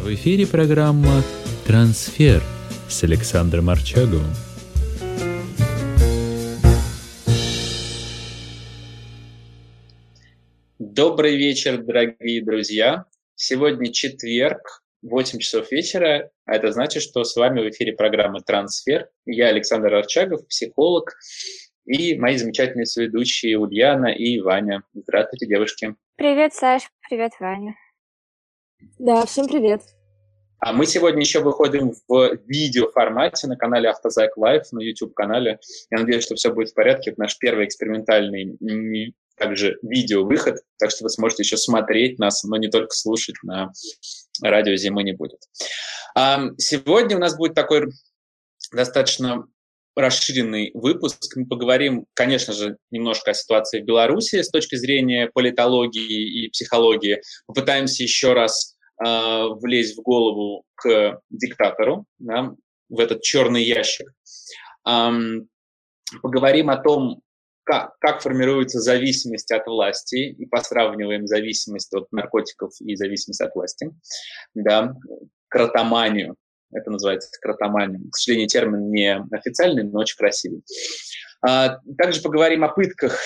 [0.00, 1.22] В эфире программа
[1.66, 2.42] «Трансфер»
[2.88, 4.26] с Александром Арчаговым.
[10.78, 13.06] Добрый вечер, дорогие друзья.
[13.34, 19.08] Сегодня четверг, 8 часов вечера, а это значит, что с вами в эфире программы «Трансфер».
[19.24, 21.14] Я Александр Арчагов, психолог,
[21.84, 24.82] и мои замечательные соведущие Ульяна и Ваня.
[24.94, 25.94] Здравствуйте, девушки.
[26.16, 26.90] Привет, Саш.
[27.08, 27.74] Привет, Ваня.
[28.98, 29.82] Да, всем привет.
[30.58, 35.58] А мы сегодня еще выходим в видеоформате на канале Автозайк Лайв, на YouTube-канале.
[35.90, 37.10] Я надеюсь, что все будет в порядке.
[37.10, 38.56] Это наш первый экспериментальный
[39.36, 43.72] также видео-выход, так что вы сможете еще смотреть нас, но не только слушать на
[44.40, 45.40] радио «Зимы не будет».
[46.58, 47.88] Сегодня у нас будет такой
[48.72, 49.48] достаточно
[49.94, 51.36] расширенный выпуск.
[51.36, 57.20] Мы поговорим, конечно же, немножко о ситуации в Беларуси с точки зрения политологии и психологии.
[57.46, 62.54] Попытаемся еще раз э, влезть в голову к диктатору, да,
[62.88, 64.12] в этот черный ящик.
[64.86, 65.48] Эм,
[66.22, 67.22] поговорим о том,
[67.64, 73.90] как, как формируется зависимость от власти, и посравниваем зависимость от наркотиков и зависимость от власти,
[74.54, 74.94] да,
[75.48, 76.36] кротоманию,
[76.72, 78.00] это называется кротомания.
[78.10, 80.62] К сожалению, термин не официальный, но очень красивый.
[81.46, 83.18] А, также поговорим о пытках,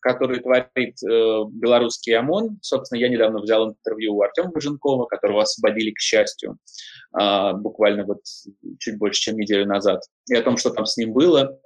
[0.00, 2.58] которые творит э, белорусский ОМОН.
[2.62, 6.56] Собственно, я недавно взял интервью у Артема Боженкова, которого освободили, к счастью,
[7.20, 8.20] э, буквально вот
[8.78, 10.02] чуть больше, чем неделю назад.
[10.28, 11.58] И о том, что там с ним было,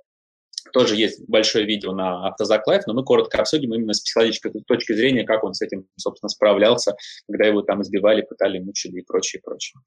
[0.73, 4.93] тоже есть большое видео на Автозак Live, но мы коротко обсудим именно с психологической точки
[4.93, 6.95] зрения, как он с этим, собственно, справлялся,
[7.29, 9.81] когда его там избивали, пытали, мучили и прочее, прочее.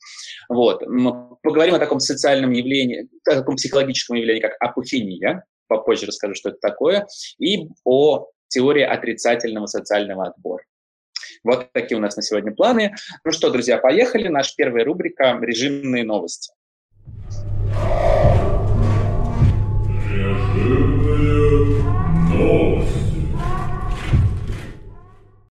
[0.49, 0.85] Вот.
[0.87, 6.49] Мы поговорим о таком социальном явлении, о таком психологическом явлении, как апофения, попозже расскажу, что
[6.49, 7.07] это такое,
[7.39, 10.63] и о теории отрицательного социального отбора.
[11.43, 12.93] Вот такие у нас на сегодня планы.
[13.23, 14.27] Ну что, друзья, поехали.
[14.27, 16.51] Наша первая рубрика «Режимные новости».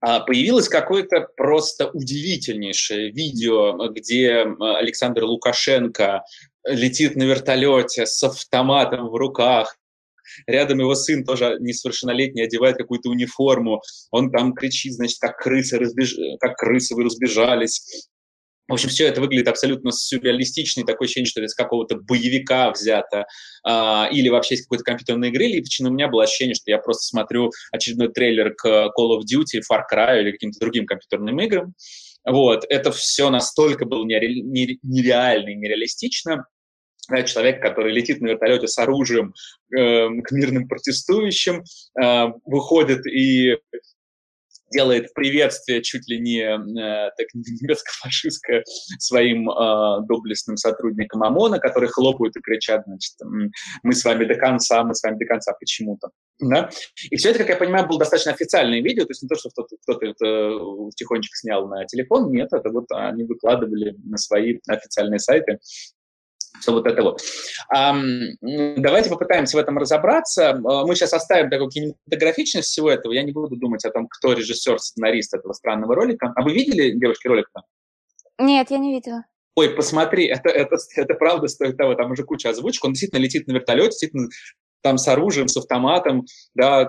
[0.05, 6.25] А, появилось какое-то просто удивительнейшее видео, где Александр Лукашенко
[6.66, 9.78] летит на вертолете с автоматом в руках,
[10.47, 13.82] Рядом его сын тоже несовершеннолетний одевает какую-то униформу.
[14.11, 16.16] Он там кричит, значит, как крысы, разбеж...
[16.41, 18.09] как крысы вы разбежались.
[18.69, 23.27] В общем, все это выглядит абсолютно сюрреалистично, такое ощущение, что это из какого-то боевика взято,
[23.65, 26.78] а, или вообще из какой-то компьютерной игры, или почему у меня было ощущение, что я
[26.78, 31.75] просто смотрю очередной трейлер к Call of Duty, Far Cry или каким-то другим компьютерным играм.
[32.25, 36.47] Вот, это все настолько было нереально и нереалистично.
[37.27, 39.34] Человек, который летит на вертолете с оружием
[39.77, 41.65] э, к мирным протестующим,
[42.00, 43.56] э, выходит и
[44.72, 48.65] делает приветствие чуть ли не э, так немецко-фашистское
[48.99, 53.15] своим э, доблестным сотрудникам ОМОНа, которые хлопают и кричат, значит,
[53.82, 56.09] мы с вами до конца, мы с вами до конца почему-то.
[56.41, 56.71] Да?
[57.11, 59.50] И все это, как я понимаю, было достаточно официальное видео, то есть не то, что
[59.50, 65.21] кто-то, кто-то это тихонечко снял на телефон, нет, это вот они выкладывали на свои официальные
[65.21, 65.59] сайты
[66.60, 67.20] все вот это вот.
[67.70, 70.50] Давайте попытаемся в этом разобраться.
[70.50, 73.12] А, мы сейчас оставим такую кинематографичность всего этого.
[73.12, 76.32] Я не буду думать о том, кто режиссер, сценарист этого странного ролика.
[76.34, 77.62] А вы видели, девушки, ролик-то?
[78.38, 79.24] Нет, я не видела.
[79.54, 83.46] Ой, посмотри, это, это, это правда стоит того, там уже куча озвучек, он действительно летит
[83.46, 84.28] на вертолете, действительно
[84.82, 86.24] там с оружием, с автоматом,
[86.54, 86.86] да,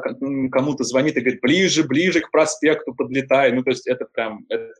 [0.51, 3.51] кому-то звонит и говорит, ближе, ближе к проспекту подлетай.
[3.51, 4.71] Ну, то есть это прям это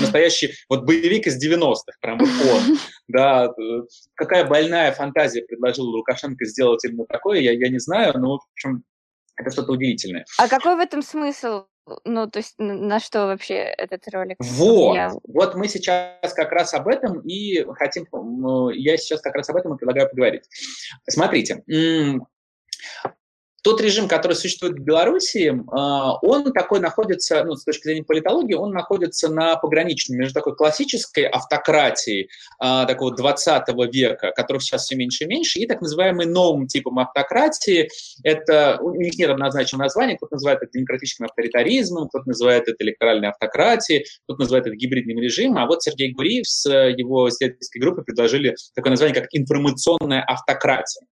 [0.00, 2.78] настоящий вот боевик из 90-х, прям вот он.
[3.08, 3.82] Да, э,
[4.14, 8.84] какая больная фантазия предложил Лукашенко сделать именно такое, я, я не знаю, но, в общем,
[9.36, 10.26] это что-то удивительное.
[10.38, 11.64] А какой в этом смысл?
[12.04, 14.36] Ну, то есть на что вообще этот ролик?
[14.40, 15.10] Вот, я...
[15.24, 18.06] вот мы сейчас как раз об этом и хотим,
[18.72, 20.44] я сейчас как раз об этом и предлагаю поговорить.
[21.08, 21.62] Смотрите,
[23.68, 28.54] тот режим, который существует в Беларуси, а, он такой находится, ну, с точки зрения политологии,
[28.54, 34.96] он находится на пограничном между такой классической автократией а, такого 20 века, которых сейчас все
[34.96, 37.90] меньше и меньше, и так называемым новым типом автократии.
[38.24, 43.28] Это, у них нет однозначного названия, кто-то называет это демократическим авторитаризмом, кто-то называет это электоральной
[43.28, 48.54] автократией, кто-то называет это гибридным режимом, а вот Сергей Гуриев с его исследовательской группой предложили
[48.74, 51.06] такое название, как информационная автократия.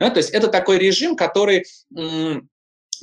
[0.00, 1.64] Да, то есть это такой режим, который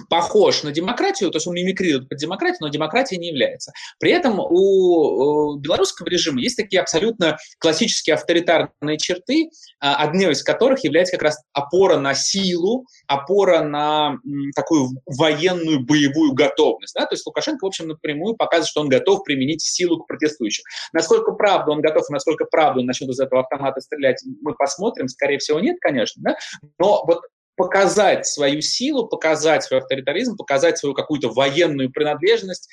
[0.09, 3.71] похож на демократию, то есть он мимикрирует под демократию, но демократией не является.
[3.99, 9.49] При этом у белорусского режима есть такие абсолютно классические авторитарные черты,
[9.79, 14.17] а, одной из которых является как раз опора на силу, опора на
[14.55, 16.95] такую военную боевую готовность.
[16.95, 17.05] Да?
[17.05, 20.63] То есть Лукашенко, в общем, напрямую показывает, что он готов применить силу к протестующим.
[20.93, 25.07] Насколько правда он готов, насколько правда он начнет из этого автомата стрелять, мы посмотрим.
[25.07, 26.21] Скорее всего, нет, конечно.
[26.23, 26.35] Да?
[26.79, 27.21] Но вот
[27.55, 32.69] показать свою силу, показать свой авторитаризм, показать свою какую-то военную принадлежность,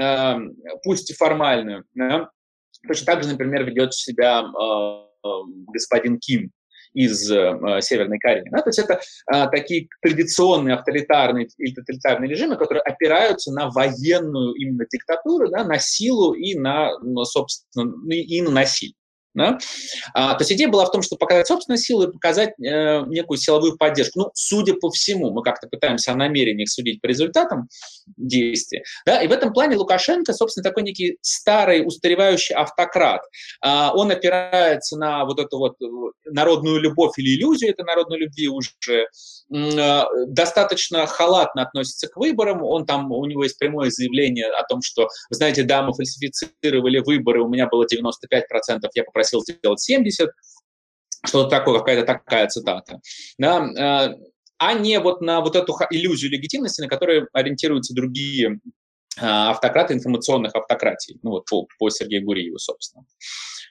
[0.00, 0.34] э,
[0.82, 1.84] пусть и формальную.
[2.86, 5.28] Точно так же, например, ведет себя э, э,
[5.72, 6.50] господин Ким
[6.94, 8.44] из э, Северной Кореи.
[8.50, 9.00] То есть это
[9.50, 16.54] такие традиционные авторитарные или тоталитарные режимы, которые опираются на военную именно диктатуру, на силу и
[16.54, 16.90] на,
[17.24, 18.94] собственно, и на насилие.
[19.34, 19.58] Да?
[20.12, 23.38] А, то есть идея была в том, чтобы показать собственную силу и показать э, некую
[23.38, 24.20] силовую поддержку.
[24.20, 27.68] Ну, судя по всему, мы как-то пытаемся о намерениях судить по результатам
[28.18, 28.84] действия.
[29.06, 29.22] Да?
[29.22, 33.22] И в этом плане Лукашенко, собственно, такой некий старый устаревающий автократ.
[33.62, 35.76] А, он опирается на вот эту вот
[36.26, 39.06] народную любовь или иллюзию этой народной любви уже,
[39.50, 42.62] а, достаточно халатно относится к выборам.
[42.62, 47.42] Он там, у него есть прямое заявление о том, что, знаете, да, мы фальсифицировали выборы,
[47.42, 50.28] у меня было 95%, я попросил просил сделать 70,
[51.24, 53.00] что-то такое, какая-то такая цитата,
[53.38, 54.16] да, э,
[54.58, 58.60] а не вот на вот эту иллюзию легитимности, на которой ориентируются другие
[59.16, 63.04] э, автократы информационных автократий, ну вот по, по Сергею Гуриеву, собственно.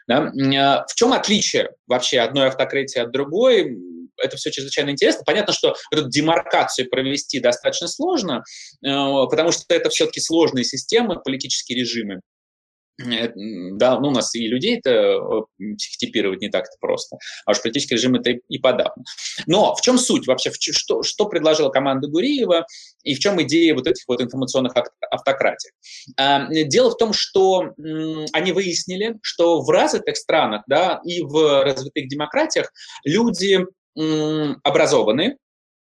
[0.07, 0.31] Да?
[0.31, 3.77] Э, в чем отличие вообще одной автократии от другой?
[4.24, 5.24] Это все чрезвычайно интересно.
[5.25, 8.44] Понятно, что эту демаркацию провести достаточно сложно,
[8.81, 12.21] потому что это все-таки сложные системы, политические режимы.
[12.97, 15.45] Да, ну, у нас и людей-то
[15.77, 19.03] психотипировать не так-то просто, а уж политический режим это и подавно.
[19.47, 22.65] Но в чем суть вообще, что, что предложила команда Гуриева
[23.03, 24.73] и в чем идея вот этих вот информационных
[25.09, 25.71] автократий?
[26.17, 27.71] А, дело в том, что
[28.33, 32.71] они выяснили, что в развитых странах да, и в развитых демократиях
[33.03, 33.65] люди
[34.63, 35.38] образованы,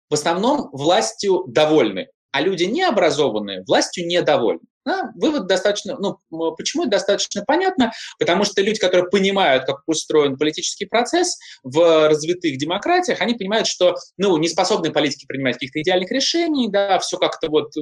[0.08, 4.60] в основном властью довольны, а люди необразованные властью недовольны.
[4.84, 6.18] Да, вывод достаточно, ну,
[6.56, 7.92] почему это достаточно понятно?
[8.18, 13.94] Потому что люди, которые понимают, как устроен политический процесс в развитых демократиях, они понимают, что,
[14.16, 17.72] ну, не способны политики принимать каких-то идеальных решений, да, все как-то вот,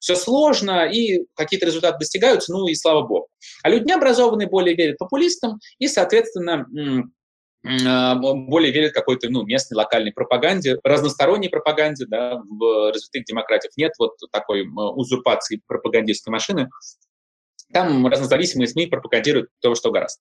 [0.00, 3.28] все сложно, и какие-то результаты достигаются, ну, и слава богу.
[3.62, 6.66] А люди необразованные более верят популистам, и, соответственно,
[8.48, 14.12] более верят какой-то ну, местной локальной пропаганде, разносторонней пропаганде, да, в развитых демократиях нет вот
[14.32, 16.68] такой узурпации пропагандистской машины,
[17.72, 20.20] там разнозависимые СМИ пропагандируют то, что гораздо.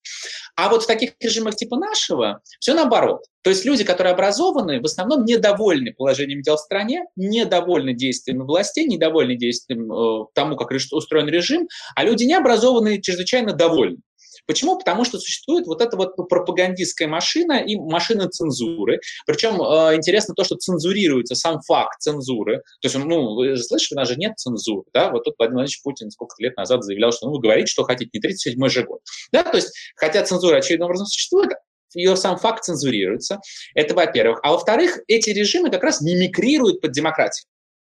[0.56, 3.22] А вот в таких режимах типа нашего все наоборот.
[3.44, 8.88] То есть люди, которые образованы, в основном недовольны положением дел в стране, недовольны действиями властей,
[8.88, 13.98] недовольны действием э, тому, как устроен режим, а люди необразованные чрезвычайно довольны.
[14.46, 14.78] Почему?
[14.78, 19.00] Потому что существует вот эта вот пропагандистская машина и машина цензуры.
[19.26, 22.58] Причем э, интересно то, что цензурируется сам факт цензуры.
[22.82, 25.12] То есть, ну, вы слышали, у нас же нет цензуры, да?
[25.12, 28.10] Вот тут Владимир Владимирович Путин сколько лет назад заявлял, что ну, вы говорите, что хотите,
[28.14, 29.02] не 37-й же год.
[29.32, 31.52] Да, то есть, хотя цензура очевидным образом существует,
[31.94, 33.40] ее сам факт цензурируется.
[33.74, 34.40] Это во-первых.
[34.44, 37.48] А во-вторых, эти режимы как раз мимикрируют под демократию.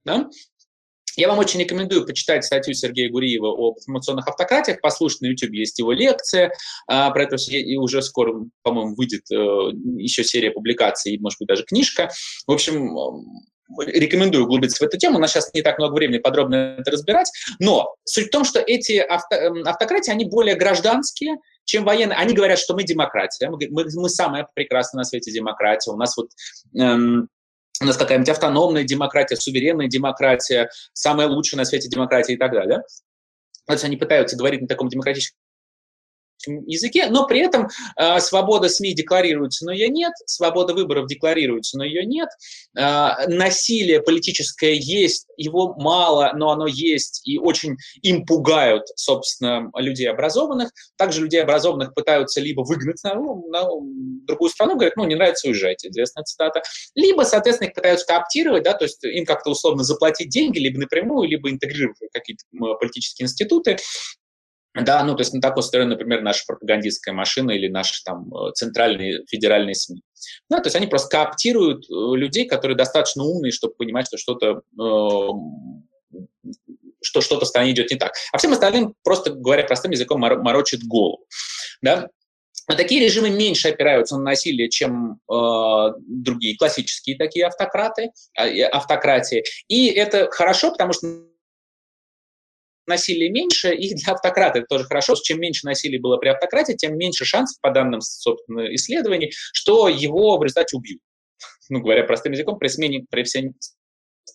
[0.05, 0.29] Да?
[1.17, 5.79] Я вам очень рекомендую почитать статью Сергея Гуриева об информационных автократиях, послушать на YouTube, есть
[5.79, 6.53] его лекция
[6.87, 9.35] а, про это, и уже скоро, по-моему, выйдет э,
[9.97, 12.11] еще серия публикаций, может быть, даже книжка.
[12.47, 12.97] В общем,
[13.79, 15.17] рекомендую углубиться в эту тему.
[15.17, 17.31] У нас сейчас не так много времени подробно это разбирать.
[17.59, 22.17] Но суть в том, что эти авто, эм, автократии, они более гражданские, чем военные.
[22.17, 25.91] Они говорят, что мы демократия, мы, мы, мы самая прекрасная на свете демократия.
[25.91, 26.29] У нас вот
[26.79, 27.29] эм,
[27.81, 32.83] у нас какая-нибудь автономная демократия, суверенная демократия, самая лучшая на свете демократия и так далее.
[33.67, 35.39] То есть они пытаются говорить на таком демократическом
[36.47, 41.85] языке, но при этом э, свобода СМИ декларируется, но ее нет, свобода выборов декларируется, но
[41.85, 42.29] ее нет,
[42.77, 50.09] э, насилие политическое есть, его мало, но оно есть, и очень им пугают, собственно, людей
[50.09, 50.71] образованных.
[50.97, 53.69] Также людей образованных пытаются либо выгнать на, ну, на
[54.27, 56.63] другую страну, говорят, ну, не нравится, уезжайте, известная цитата,
[56.95, 61.29] либо, соответственно, их пытаются кооптировать, да, то есть им как-то условно заплатить деньги, либо напрямую,
[61.29, 62.45] либо интегрировать какие-то
[62.81, 63.77] политические институты,
[64.75, 68.53] да, ну, то есть на так устроена, например, наша пропагандистская машина или наши там э,
[68.55, 70.03] центральные федеральные СМИ.
[70.49, 74.63] Да, то есть они просто кооптируют э, людей, которые достаточно умные, чтобы понимать, что что-то
[74.81, 75.29] э,
[77.03, 78.13] что что-то в стране идет не так.
[78.33, 81.27] А всем остальным, просто говоря простым языком, морочит голову.
[81.83, 82.09] Да?
[82.69, 89.45] Такие режимы меньше опираются на насилие, чем э, другие классические такие автократы, э, автократии.
[89.69, 91.09] И это хорошо, потому что
[92.87, 95.15] насилия меньше, и для автократа это тоже хорошо.
[95.15, 100.39] Чем меньше насилия было при автократе, тем меньше шансов, по данным, собственно, исследований, что его
[100.39, 101.01] в результате убьют.
[101.69, 103.55] Ну, говоря простым языком, при смене, при всем,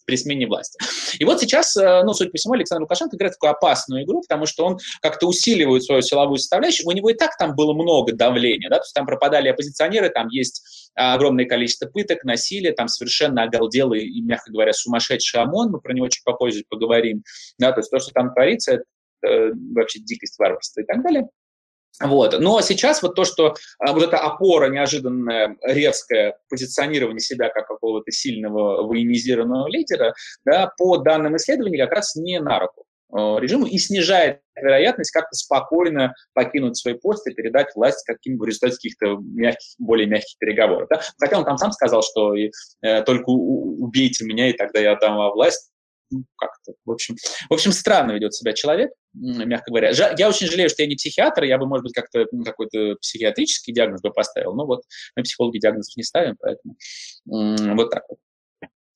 [0.06, 0.80] при смене власти.
[1.20, 4.46] И вот сейчас, э, ну, судя по всему, Александр Лукашенко играет такую опасную игру, потому
[4.46, 6.88] что он как-то усиливает свою силовую составляющую.
[6.88, 10.30] У него и так там было много давления, да, то есть там пропадали оппозиционеры, там
[10.30, 15.94] есть огромное количество пыток, насилия, там совершенно оголделый и, мягко говоря, сумасшедший ОМОН, мы про
[15.94, 17.24] него чуть попозже поговорим,
[17.60, 18.84] да, то есть то, что там творится, это
[19.28, 21.30] э, вообще дикость, варварство и так далее.
[22.00, 22.40] Вот.
[22.40, 28.12] Но сейчас вот то, что а, вот эта опора неожиданная, резкое позиционирование себя как какого-то
[28.12, 30.14] сильного военизированного лидера,
[30.46, 36.14] да, по данным исследований как раз не на руку режиму и снижает вероятность как-то спокойно
[36.34, 40.88] покинуть свой пост и передать власть каким-нибудь в результате каких-то мягких, более мягких переговоров.
[40.90, 41.02] Да?
[41.20, 42.50] Хотя он там сам сказал, что э,
[43.04, 45.72] только убейте меня, и тогда я отдам вам власть
[46.10, 47.16] ну, как-то, в общем,
[47.50, 49.92] в общем, странно ведет себя человек, мягко говоря.
[50.18, 54.02] Я очень жалею, что я не психиатр, я бы, может быть, как-то какой-то психиатрический диагноз
[54.02, 54.84] бы поставил, но вот
[55.16, 56.76] мы психологи диагнозов не ставим, поэтому
[57.26, 58.20] вот так вот.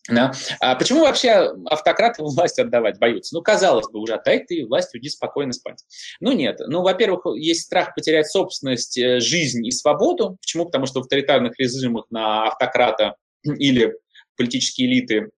[0.10, 0.32] Да.
[0.60, 3.36] А почему вообще автократы власть отдавать боятся?
[3.36, 5.84] Ну, казалось бы, уже отдай ты власть, уйди спокойно спать.
[6.20, 6.60] Ну, нет.
[6.60, 10.38] Ну, во-первых, есть страх потерять собственность, э, жизнь и свободу.
[10.42, 10.66] Почему?
[10.66, 13.94] Потому что в авторитарных режимах на автократа или
[14.38, 15.30] политические элиты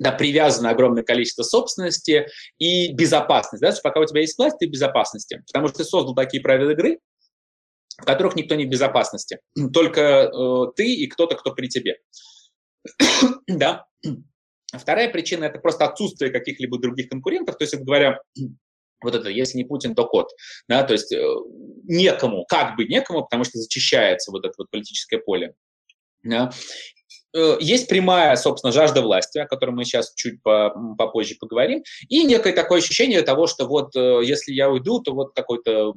[0.00, 2.26] да, привязано огромное количество собственности
[2.58, 3.62] и безопасность.
[3.62, 3.72] Да?
[3.82, 6.98] Пока у тебя есть власть, ты в безопасности, потому что ты создал такие правила игры,
[7.96, 9.38] в которых никто не в безопасности,
[9.72, 11.98] только э, ты и кто-то, кто при тебе.
[13.46, 13.86] Да.
[14.72, 18.20] Вторая причина– это просто отсутствие каких-либо других конкурентов, то есть, говоря,
[19.02, 20.30] вот это, если не Путин, то кот,
[20.68, 21.22] да, то есть э,
[21.84, 25.54] некому, как бы некому, потому что зачищается вот это вот политическое поле.
[26.22, 26.50] Да.
[27.34, 32.52] Э, есть прямая, собственно, жажда власти, о которой мы сейчас чуть попозже поговорим, и некое
[32.52, 35.94] такое ощущение того, что вот э, если я уйду, то вот какой-то,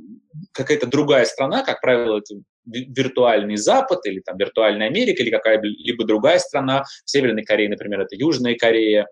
[0.51, 6.39] какая-то другая страна, как правило, это виртуальный Запад или там виртуальная Америка или какая-либо другая
[6.39, 9.07] страна, в Северной Корее, например, это Южная Корея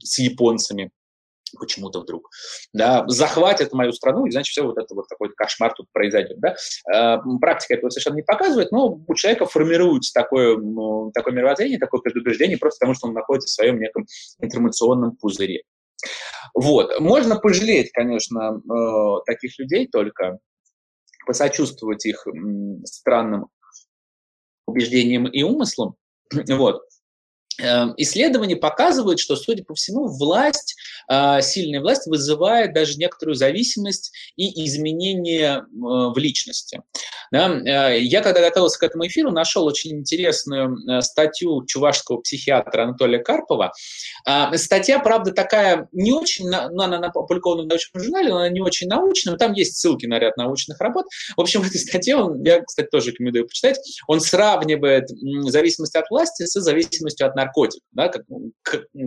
[0.00, 0.90] с японцами,
[1.58, 2.28] почему-то вдруг,
[2.72, 6.54] да, захватят мою страну, и значит, все вот это вот такой кошмар тут произойдет, да.
[6.92, 12.00] Э, практика этого совершенно не показывает, но у человека формируется такое, ну, такое мировоззрение, такое
[12.00, 14.06] предубеждение, просто потому что он находится в своем неком
[14.40, 15.62] информационном пузыре.
[16.54, 16.98] Вот.
[17.00, 20.38] Можно пожалеть, конечно, э, таких людей только,
[21.28, 22.26] посочувствовать их
[22.86, 23.48] странным
[24.66, 25.94] убеждениям и умыслам,
[26.48, 26.82] вот.
[27.60, 30.76] Эм, исследования показывают, что, судя по всему, власть,
[31.08, 36.82] а, сильная власть вызывает даже некоторую зависимость и изменение в личности.
[37.32, 43.18] Э, я, когда готовился к этому эфиру, нашел очень интересную э, статью чувашского психиатра Анатолия
[43.18, 43.72] Карпова.
[44.54, 48.88] Статья, правда, такая не очень, ну, она опубликована в научном журнале, но она не очень
[48.88, 51.06] научная, там есть ссылки на ряд научных работ.
[51.36, 55.08] В общем, в этой статье, он, я, кстати, тоже рекомендую почитать, он сравнивает
[55.50, 57.47] зависимость от власти с зависимостью от наркотиков,
[57.92, 58.22] да, как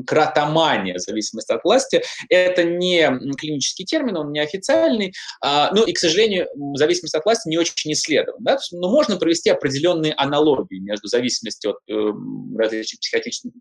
[0.05, 2.03] кратомания, зависимость от власти.
[2.29, 7.50] Это не клинический термин, он не официальный, а, ну и, к сожалению, зависимость от власти
[7.50, 8.43] не очень исследована исследован.
[8.43, 8.57] Да?
[8.71, 12.12] Но ну, можно провести определенные аналогии между зависимостью от э,
[12.57, 13.00] различных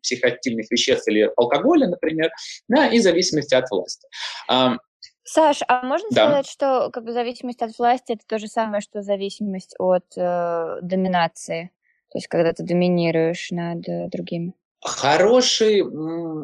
[0.02, 2.30] психотильных веществ или алкоголя, например,
[2.68, 4.06] да, и зависимости от власти.
[4.48, 4.76] А,
[5.24, 6.26] Саш, а можно да.
[6.26, 10.78] сказать, что как бы зависимость от власти это то же самое, что зависимость от э,
[10.82, 11.70] доминации?
[12.10, 14.54] То есть, когда ты доминируешь над э, другими?
[14.82, 15.82] Хороший,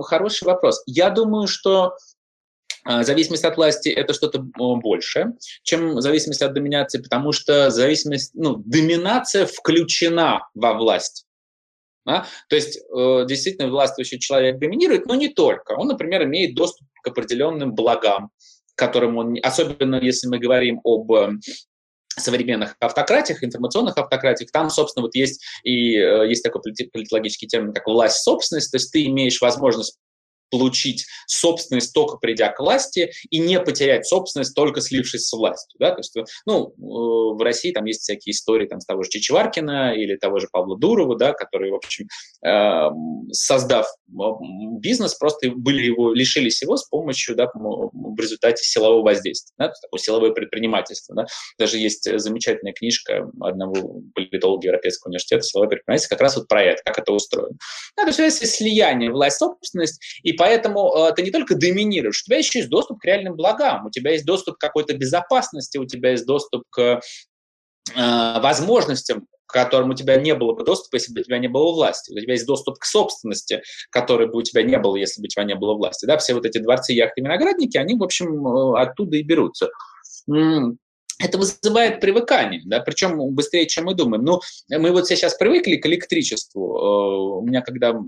[0.02, 0.82] хороший вопрос.
[0.86, 1.96] Я думаю, что
[2.84, 8.56] а, зависимость от власти– это что-то большее, чем зависимость от доминации, потому что зависимость, ну,
[8.56, 11.26] доминация включена во власть.
[12.04, 12.26] Да?
[12.48, 15.72] То есть э, действительно властвующий человек доминирует, но не только.
[15.72, 18.30] Он, например, имеет доступ к определенным благам,
[18.76, 21.30] которым он, особенно если мы говорим об э,
[22.18, 27.86] современных автократиях, информационных автократиях, там, собственно, вот есть и э, есть такой политологический термин, как
[27.86, 29.98] власть собственность, то есть ты имеешь возможность
[30.50, 35.76] получить собственность только придя к власти и не потерять собственность только слившись с властью.
[35.80, 35.90] Да?
[35.92, 40.16] То есть, ну, в России там есть всякие истории там, с того же Чичеваркина или
[40.16, 42.06] того же Павла Дурова, да, которые, в общем,
[43.32, 43.86] создав
[44.80, 49.98] бизнес, просто были его, лишились его с помощью, да, в результате силового воздействия, да, такое
[49.98, 51.14] силовое предпринимательство.
[51.14, 51.26] Да.
[51.58, 56.82] Даже есть замечательная книжка одного политолога Европейского университета «Силовое предпринимательство» как раз вот про это,
[56.84, 57.56] как это устроено.
[57.96, 62.38] Да, то есть есть слияние власть-собственность, и поэтому э, ты не только доминируешь, у тебя
[62.38, 66.10] еще есть доступ к реальным благам, у тебя есть доступ к какой-то безопасности, у тебя
[66.10, 67.00] есть доступ к
[67.94, 71.48] э, возможностям, к которым у тебя не было бы доступа, если бы у тебя не
[71.48, 72.12] было власти.
[72.12, 75.28] У тебя есть доступ к собственности, который бы у тебя не было, если бы у
[75.28, 76.06] тебя не было власти.
[76.06, 79.68] Да, все вот эти дворцы, яхты, виноградники, они, в общем, э, оттуда и берутся
[81.18, 84.24] это вызывает привыкание, да, причем быстрее, чем мы думаем.
[84.24, 86.76] Ну, мы вот сейчас привыкли к электричеству.
[86.76, 87.98] Э, у меня, когда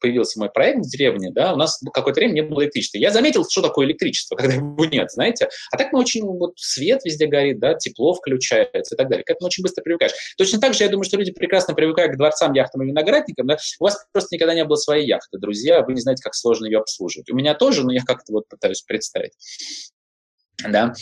[0.00, 2.98] появился мой проект в деревне, да, у нас какое-то время не было электричества.
[2.98, 5.48] Я заметил, что такое электричество, когда его нет, знаете.
[5.70, 9.24] А так мы очень, вот свет везде горит, да, тепло включается и так далее.
[9.24, 10.12] К этому очень быстро привыкаешь.
[10.36, 13.58] Точно так же, я думаю, что люди прекрасно привыкают к дворцам, яхтам и виноградникам, да.
[13.78, 16.78] У вас просто никогда не было своей яхты, друзья, вы не знаете, как сложно ее
[16.78, 17.30] обслуживать.
[17.30, 19.32] У меня тоже, но я как-то вот пытаюсь представить.
[20.68, 20.92] Да.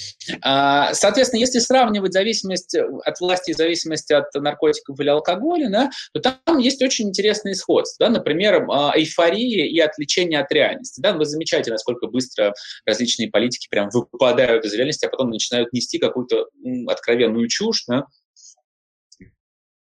[0.43, 6.21] А, соответственно, если сравнивать зависимость от власти и зависимость от наркотиков или алкоголя, да, то
[6.21, 8.07] там есть очень интересные сходства.
[8.07, 8.13] Да?
[8.13, 11.01] Например, а, эйфория и отвлечение от реальности.
[11.01, 11.13] Да?
[11.13, 12.53] Вы замечаете, насколько быстро
[12.87, 16.47] различные политики прям выпадают из реальности, а потом начинают нести какую-то
[16.87, 18.05] откровенную чушь, да?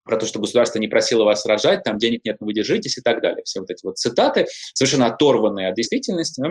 [0.04, 3.00] про то, что государство не просило вас рожать, там денег нет, но вы держитесь и
[3.00, 3.44] так далее.
[3.44, 6.42] Все вот эти вот цитаты, совершенно оторванные от действительности?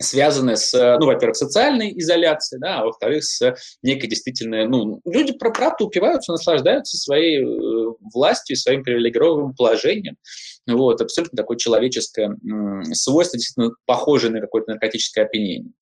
[0.00, 5.50] Связаны с, ну, во-первых, социальной изоляцией, да, а во-вторых, с некой действительно, ну, люди про
[5.50, 10.16] правду упиваются, наслаждаются своей э, властью, своим привилегированным положением.
[10.66, 15.72] Вот, абсолютно такое человеческое э, свойство, действительно похожее на какое-то наркотическое опьянение.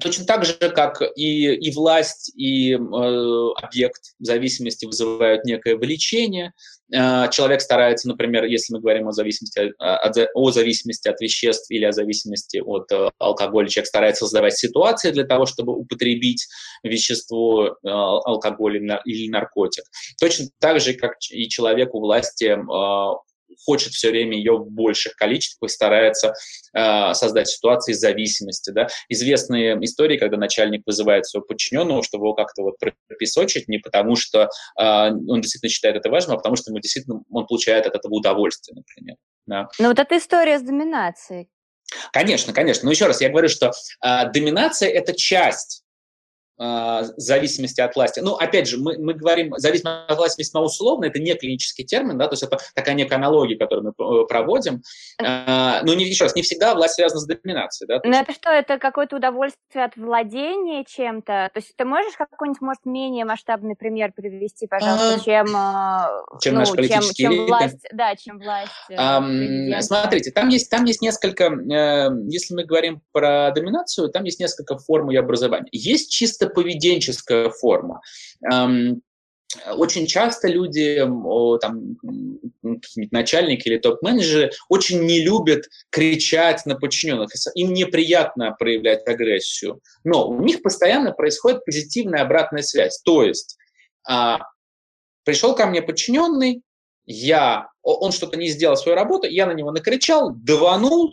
[0.00, 6.52] Точно так же, как и, и власть, и э, объект зависимости вызывают некое влечение.
[6.94, 11.84] Э, человек старается, например, если мы говорим о зависимости, о, о зависимости от веществ или
[11.84, 16.46] о зависимости от э, алкоголя, человек старается создавать ситуации для того, чтобы употребить
[16.84, 19.82] вещество, э, алкоголь или наркотик.
[20.20, 23.16] Точно так же, как и человек у власти э,
[23.64, 26.34] хочет все время ее в больших количествах и старается
[26.74, 28.70] э, создать ситуации зависимости.
[28.70, 28.88] Да?
[29.08, 32.76] Известные истории, когда начальник вызывает своего подчиненного, чтобы его как-то вот
[33.08, 37.22] пропесочить, не потому что э, он действительно считает это важным, а потому что ему действительно
[37.30, 39.16] он получает от этого удовольствие, например.
[39.46, 39.68] Да.
[39.78, 41.48] Ну вот эта история с доминацией.
[42.12, 42.86] Конечно, конечно.
[42.86, 43.72] Но еще раз, я говорю, что
[44.04, 45.81] э, доминация– это часть
[46.58, 48.20] зависимости от власти.
[48.20, 52.18] Ну, опять же, мы, мы говорим зависимость от власти весьма условно, это не клинический термин,
[52.18, 54.82] да, то есть это такая некая аналогия, которую мы проводим.
[55.22, 57.88] А, но не, еще раз, не всегда власть связана с доминацией.
[57.88, 61.50] Да, но это что, это какое-то удовольствие от владения чем-то?
[61.52, 65.46] То есть ты можешь какой-нибудь, может, менее масштабный пример привести, пожалуйста, а, чем,
[66.40, 69.22] чем, ну, наш чем, чем власть, да, чем власть а,
[69.80, 74.78] Смотрите, там есть, там есть несколько, э, если мы говорим про доминацию, там есть несколько
[74.78, 75.68] форм ее образования.
[75.72, 78.00] Есть чисто чисто поведенческая форма.
[79.76, 80.96] Очень часто люди,
[81.60, 81.98] там,
[83.10, 87.30] начальники или топ-менеджеры очень не любят кричать на подчиненных.
[87.54, 89.80] Им неприятно проявлять агрессию.
[90.04, 93.02] Но у них постоянно происходит позитивная обратная связь.
[93.02, 93.58] То есть
[94.08, 94.38] а,
[95.24, 96.62] пришел ко мне подчиненный,
[97.04, 101.12] я, он что-то не сделал свою работу, я на него накричал, даванул,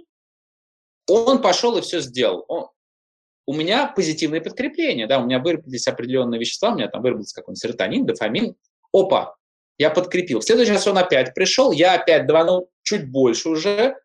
[1.07, 2.45] он пошел и все сделал.
[2.47, 2.67] Он,
[3.49, 7.59] у меня позитивное подкрепление, да, у меня выработались определенные вещества, у меня там выработался какой-нибудь
[7.59, 8.53] серотонин, дофамин.
[8.93, 9.38] Опа,
[9.79, 10.39] я подкрепил.
[10.39, 13.95] В следующий раз он опять пришел, я опять даванул чуть больше уже,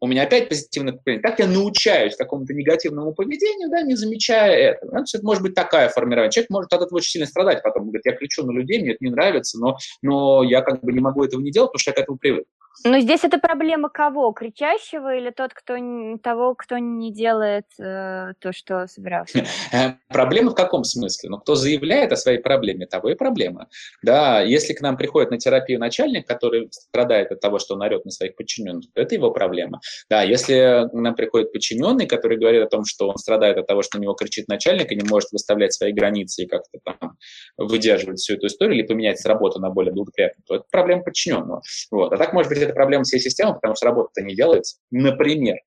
[0.00, 1.22] у меня опять позитивное поколение.
[1.22, 4.96] Так я научаюсь какому-то негативному поведению, да, не замечая этого.
[4.96, 6.32] Ну, это может быть такая формирование.
[6.32, 7.84] Человек может от этого очень сильно страдать потом.
[7.84, 10.98] Говорит, я кричу на людей, мне это не нравится, но, но я как бы не
[10.98, 12.46] могу этого не делать, потому что я к этому привык.
[12.84, 14.32] Но здесь это проблема кого?
[14.32, 15.76] Кричащего или тот, кто
[16.22, 19.44] того, кто не делает э, то, что собирался?
[19.72, 21.30] Э, проблема в каком смысле?
[21.30, 23.68] Ну, кто заявляет о своей проблеме, того и проблема.
[24.02, 28.04] Да, если к нам приходит на терапию начальник, который страдает от того, что он орет
[28.04, 29.80] на своих подчиненных, то это его проблема.
[30.10, 33.82] Да, если к нам приходит подчиненный, который говорит о том, что он страдает от того,
[33.82, 37.16] что на него кричит начальник и не может выставлять свои границы и как-то там
[37.56, 41.62] выдерживать всю эту историю или поменять с работы на более благоприятную, то это проблема подчиненного.
[41.90, 42.12] Вот.
[42.12, 45.58] А так может быть это проблема всей системы, потому что работа-то не делается, например.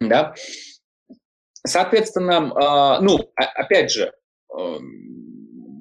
[0.00, 0.34] Да?
[1.66, 4.12] Соответственно, э, ну, опять же,
[4.56, 4.78] э,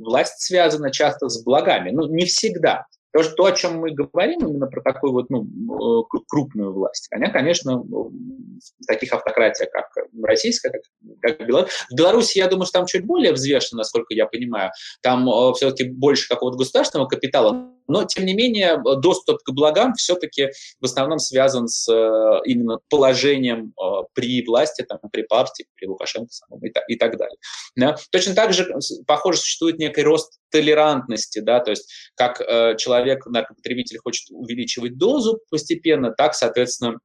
[0.03, 2.85] власть связана часто с благами, ну, не всегда.
[3.13, 7.07] То, что, то, о чем мы говорим, именно про такую вот ну, э, крупную власть,
[7.11, 9.85] она, конечно, в таких автократиях, как
[10.23, 10.81] российская, как,
[11.21, 11.71] как Беларусь.
[11.91, 14.71] В Беларуси, я думаю, что там чуть более взвешено, насколько я понимаю.
[15.01, 20.49] Там э, все-таки больше какого-то государственного капитала, но, тем не менее, доступ к благам все-таки
[20.79, 23.73] в основном связан с э, именно положением
[24.13, 27.37] при власти, там, при партии, при Лукашенко самом и, так, и так далее.
[27.75, 27.95] Да?
[28.11, 28.73] Точно так же,
[29.05, 32.37] похоже, существует некий рост толерантности, да, то есть как
[32.77, 36.99] человек человек, наркопотребитель, хочет увеличивать дозу постепенно, так, соответственно,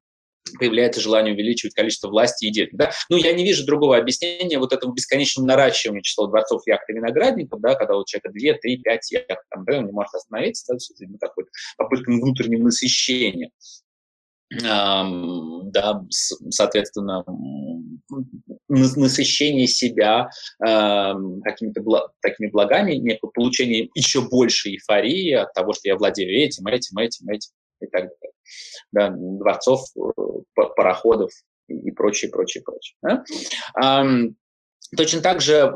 [0.58, 2.70] появляется желание увеличивать количество власти и денег.
[2.72, 2.90] Да?
[3.10, 7.60] Ну, я не вижу другого объяснения вот этому бесконечному наращиванию числа дворцов, яхт и виноградников,
[7.60, 10.76] да, когда у человека 2, 3, 5 яхт, там, да, он не может остановиться, да,
[10.76, 11.44] это такой
[11.76, 13.50] попытка внутреннего насыщения
[14.50, 16.02] да,
[16.50, 17.24] соответственно,
[18.68, 26.30] насыщение себя какими-то такими благами, некое получение еще большей эйфории от того, что я владею
[26.30, 28.32] этим, этим, этим, этим и так далее.
[28.92, 31.30] Да, дворцов, э, пароходов
[31.68, 32.96] и прочее, прочее, прочее.
[33.02, 33.24] Да?
[34.96, 35.70] Точно так же,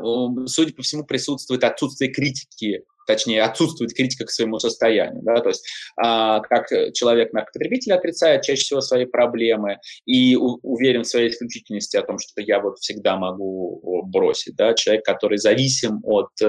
[0.47, 5.21] судя по всему, присутствует отсутствие критики точнее, отсутствует критика к своему состоянию.
[5.23, 5.39] Да?
[5.41, 5.65] То есть
[5.97, 12.17] а, как человек-наркопотребитель отрицает чаще всего свои проблемы и уверен в своей исключительности о том,
[12.19, 14.55] что я вот всегда могу бросить.
[14.55, 14.73] Да?
[14.73, 16.47] Человек, который зависим от э,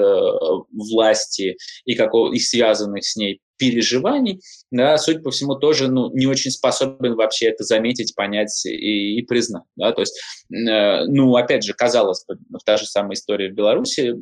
[0.72, 4.40] власти и, какого, и связанных с ней переживаний,
[4.70, 9.22] да, судя по всему, тоже ну, не очень способен вообще это заметить, понять и, и
[9.22, 9.64] признать.
[9.76, 9.92] Да?
[9.92, 10.18] То есть,
[10.50, 14.14] э, ну, опять же, казалось бы, та же самая история в Беларуси,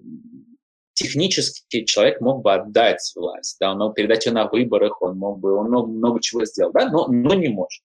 [0.95, 5.38] технически человек мог бы отдать власть, да, он мог передать ее на выборах, он мог
[5.38, 7.83] бы, он много, много чего сделал, да, но, но не может.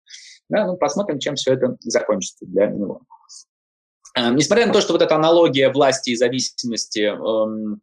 [0.50, 3.02] Да, ну, посмотрим, чем все это закончится для него.
[4.16, 7.82] Э, несмотря на то, что вот эта аналогия власти и зависимости эм,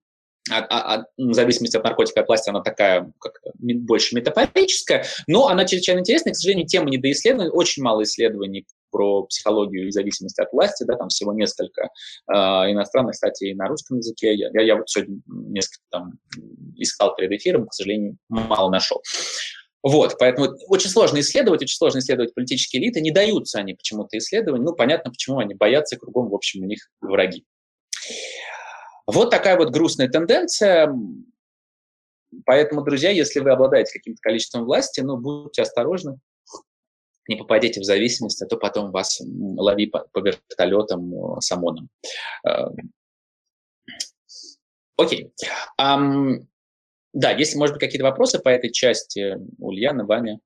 [0.51, 5.65] от, от, от, зависимости от наркотика от власти, она такая как больше метафорическая, но она
[5.65, 6.33] чрезвычайно интересная.
[6.33, 11.09] К сожалению, тема недоисследована, очень мало исследований про психологию и зависимость от власти, да, там
[11.09, 11.89] всего несколько
[12.29, 14.35] э, иностранных статей на русском языке.
[14.35, 16.13] Я, я, я вот сегодня несколько там
[16.77, 19.03] искал перед эфиром, к сожалению, мало нашел.
[19.83, 24.65] Вот, поэтому очень сложно исследовать, очень сложно исследовать политические элиты, не даются они почему-то исследованию,
[24.65, 27.45] ну, понятно, почему они боятся, кругом, в общем, у них враги.
[29.07, 30.93] Вот такая вот грустная тенденция.
[32.47, 36.19] Поэтому, друзья, если вы обладаете каким-то количеством власти, ну, будьте осторожны,
[37.29, 41.89] не попадете в зависимость, а то потом вас лови по, по вертолетам э, с ОМОНом.
[42.47, 42.67] Э,
[44.97, 45.33] окей.
[45.81, 46.47] Um,
[47.13, 50.41] да, если, может быть, какие-то вопросы по этой части, Ульяна, Ваня?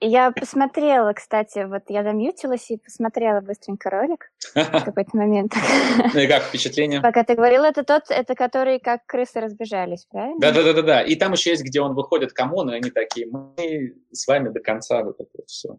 [0.00, 4.54] Я посмотрела, кстати, вот я замьютилась и посмотрела быстренько ролик в
[4.84, 5.54] какой-то момент.
[6.14, 7.00] Ну и как впечатление?
[7.00, 10.38] Пока ты говорил, это тот, это который как крысы разбежались, правильно?
[10.38, 11.02] Да-да-да, да.
[11.02, 14.50] И там еще есть, где он выходит к ОМОНу, и они такие, мы с вами
[14.50, 15.78] до конца вот это вот все.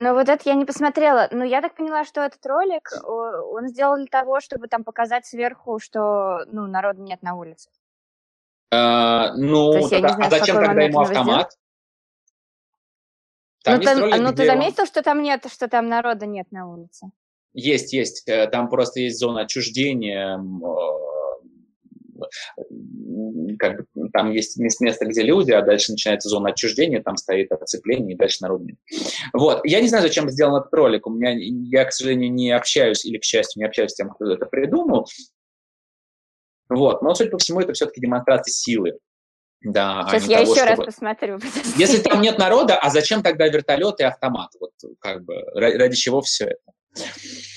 [0.00, 1.28] Ну вот это я не посмотрела.
[1.30, 5.78] Но я так поняла, что этот ролик, он сделал для того, чтобы там показать сверху,
[5.78, 7.68] что ну, народа нет на улице.
[8.72, 11.50] А, ну, тогда, знаю, а зачем тогда ему автомат?
[13.62, 14.86] Там ну, ты, ролик, ну ты заметил, он...
[14.86, 17.10] что там нет, что там народа нет на улице?
[17.52, 18.28] Есть, есть.
[18.28, 20.38] Э, там просто есть зона отчуждения
[23.58, 28.14] как бы, там есть место, где люди, а дальше начинается зона отчуждения, там стоит оцепление,
[28.14, 28.76] и дальше народ нет.
[29.32, 29.60] Вот.
[29.64, 31.06] Я не знаю, зачем сделан этот ролик.
[31.06, 34.32] У меня, я, к сожалению, не общаюсь, или, к счастью, не общаюсь с тем, кто
[34.32, 35.06] это придумал.
[36.68, 37.02] Вот.
[37.02, 38.98] Но, судя по всему, это все-таки демонстрация силы.
[39.62, 40.76] Да, Сейчас я того, еще чтобы...
[40.76, 41.38] раз посмотрю.
[41.76, 44.50] Если там нет народа, а зачем тогда вертолет и автомат?
[44.58, 46.72] Вот как бы ради чего все это?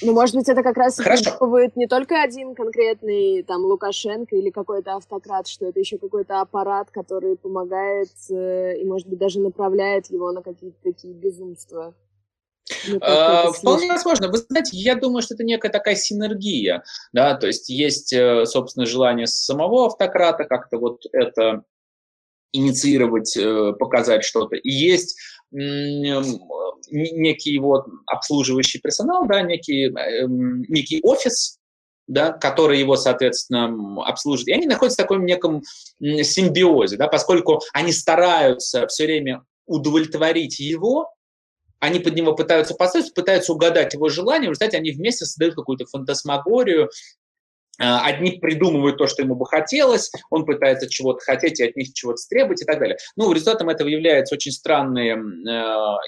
[0.02, 1.00] Ну, может быть, это как раз
[1.40, 6.92] будет не только один конкретный там Лукашенко или какой-то автократ, что это еще какой-то аппарат,
[6.92, 11.96] который помогает э, и, может быть, даже направляет его на какие-то такие безумства.
[13.02, 14.30] А, вполне возможно.
[14.30, 18.86] Вы знаете, я думаю, что это некая такая синергия, да, то есть есть, э, собственно,
[18.86, 21.64] желание самого автократа как-то вот это
[22.54, 24.56] инициировать, э, показать что-то.
[24.56, 25.18] И есть
[26.90, 31.60] некий вот обслуживающий персонал, да, некий, эм, некий офис,
[32.08, 34.48] да, который его, соответственно, обслуживает.
[34.50, 35.62] И они находятся в таком неком
[36.00, 41.10] симбиозе, да, поскольку они стараются все время удовлетворить его,
[41.80, 45.86] они под него пытаются поставить, пытаются угадать его желания, в результате они вместе создают какую-то
[45.86, 46.90] фантасмагорию,
[47.80, 52.22] Одни придумывают то, что ему бы хотелось, он пытается чего-то хотеть и от них чего-то
[52.30, 52.98] требовать и так далее.
[53.16, 55.20] Ну, результатом этого является очень странные э,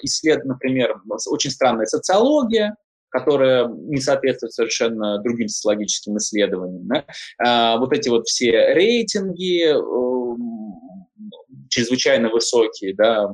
[0.04, 2.76] исследования, например, очень странная социология,
[3.10, 6.88] которая не соответствует совершенно другим социологическим исследованиям.
[6.88, 7.06] Да?
[7.40, 10.38] А, вот эти вот все рейтинги э,
[11.70, 13.34] чрезвычайно высокие, да,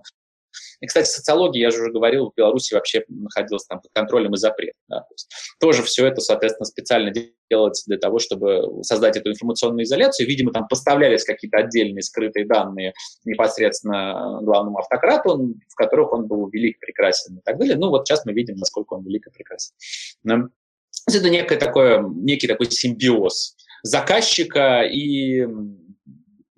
[0.82, 4.38] и, кстати, социология, я же уже говорил, в Беларуси вообще находилась там под контролем и
[4.38, 4.74] запрет.
[4.88, 5.02] Да?
[5.02, 7.14] То есть тоже все это, соответственно, специально
[7.50, 10.28] делается для того, чтобы создать эту информационную изоляцию.
[10.28, 12.94] Видимо, там поставлялись какие-то отдельные скрытые данные
[13.26, 17.78] непосредственно главному автократу, в которых он был велик, прекрасен и так далее.
[17.78, 19.74] Ну вот сейчас мы видим, насколько он велик и прекрасен.
[20.24, 20.40] Да?
[21.08, 25.48] Это некое такое, некий такой симбиоз заказчика и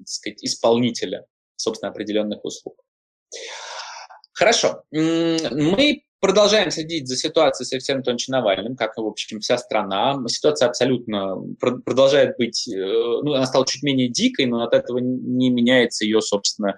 [0.06, 2.76] сказать, исполнителя, собственно, определенных услуг.
[4.34, 4.84] Хорошо.
[4.92, 10.18] Мы продолжаем следить за ситуацией с Алексеем Анатольевичем Навальным, как, в общем, вся страна.
[10.28, 15.50] Ситуация абсолютно продолжает быть, э, ну, она стала чуть менее дикой, но от этого не
[15.50, 16.76] меняется ее, собственно,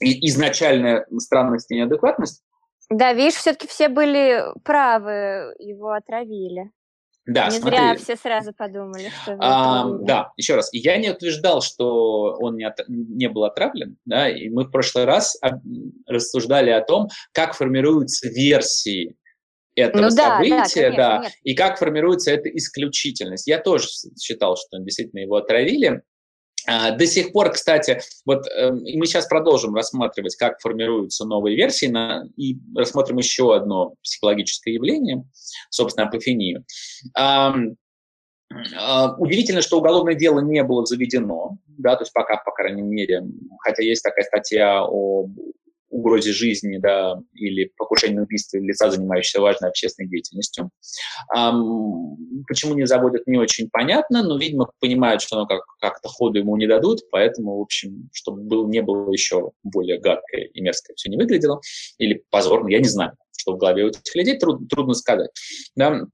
[0.00, 2.42] изначальная странность и неадекватность.
[2.90, 6.70] Да, видишь, все-таки все были правы, его отравили.
[7.24, 7.78] Да, не смотри.
[7.78, 9.36] зря все сразу подумали, что...
[9.38, 10.70] А, да, еще раз.
[10.72, 15.04] Я не утверждал, что он не, от, не был отравлен, да, и мы в прошлый
[15.04, 15.38] раз
[16.06, 19.16] рассуждали о том, как формируются версии
[19.76, 23.46] этого ну, события, да, да, да и как формируется эта исключительность.
[23.46, 23.86] Я тоже
[24.20, 26.02] считал, что действительно его отравили,
[26.66, 32.24] до сих пор, кстати, вот э, мы сейчас продолжим рассматривать, как формируются новые версии, на,
[32.36, 35.24] и рассмотрим еще одно психологическое явление,
[35.70, 36.64] собственно, апофению.
[37.16, 37.54] А,
[38.76, 43.22] а, удивительно, что уголовное дело не было заведено, да, то есть пока, по крайней мере,
[43.60, 45.28] хотя есть такая статья о
[45.92, 50.70] угрозе жизни да, или покушении на убийство лица, занимающегося важной общественной деятельностью.
[51.36, 56.38] Эм, почему не заводят, не очень понятно, но, видимо, понимают, что оно как- как-то ходу
[56.38, 60.94] ему не дадут, поэтому, в общем, чтобы был, не было еще более гадкое и мерзкое
[60.96, 61.60] все не выглядело,
[61.98, 65.30] или позорно, я не знаю, что в голове у этих людей, труд, трудно сказать.
[65.76, 66.06] Да?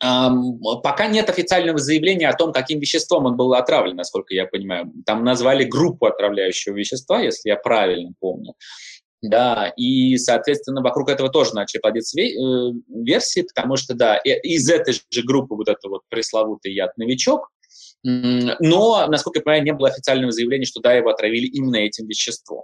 [0.00, 4.92] Пока нет официального заявления о том, каким веществом он был отравлен, насколько я понимаю.
[5.06, 8.54] Там назвали группу отравляющего вещества, если я правильно помню.
[9.20, 14.92] Да, и, соответственно, вокруг этого тоже начали плодиться э, версии, потому что, да, из этой
[14.92, 17.48] же группы вот это вот пресловутый яд-новичок,
[18.04, 22.62] но, насколько я понимаю, не было официального заявления, что да, его отравили именно этим веществом.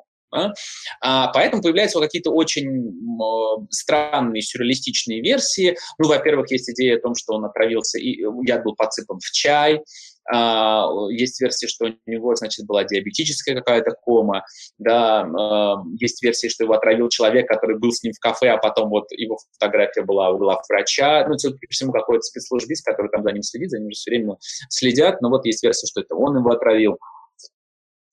[1.01, 5.77] А, поэтому появляются вот какие-то очень э, странные сюрреалистичные версии.
[5.99, 9.81] Ну, во-первых, есть идея о том, что он отравился, и яд был подсыпан в чай,
[10.33, 14.45] а, есть версия, что у него, значит, была диабетическая какая-то кома,
[14.79, 18.59] да, а, есть версия, что его отравил человек, который был с ним в кафе, а
[18.59, 23.11] потом вот его фотография была у глав врача, ну, судя по всему, какой-то спецслужбист, который
[23.11, 24.37] там за ним следит, за ним все время
[24.69, 26.99] следят, но вот есть версия, что это он его отравил.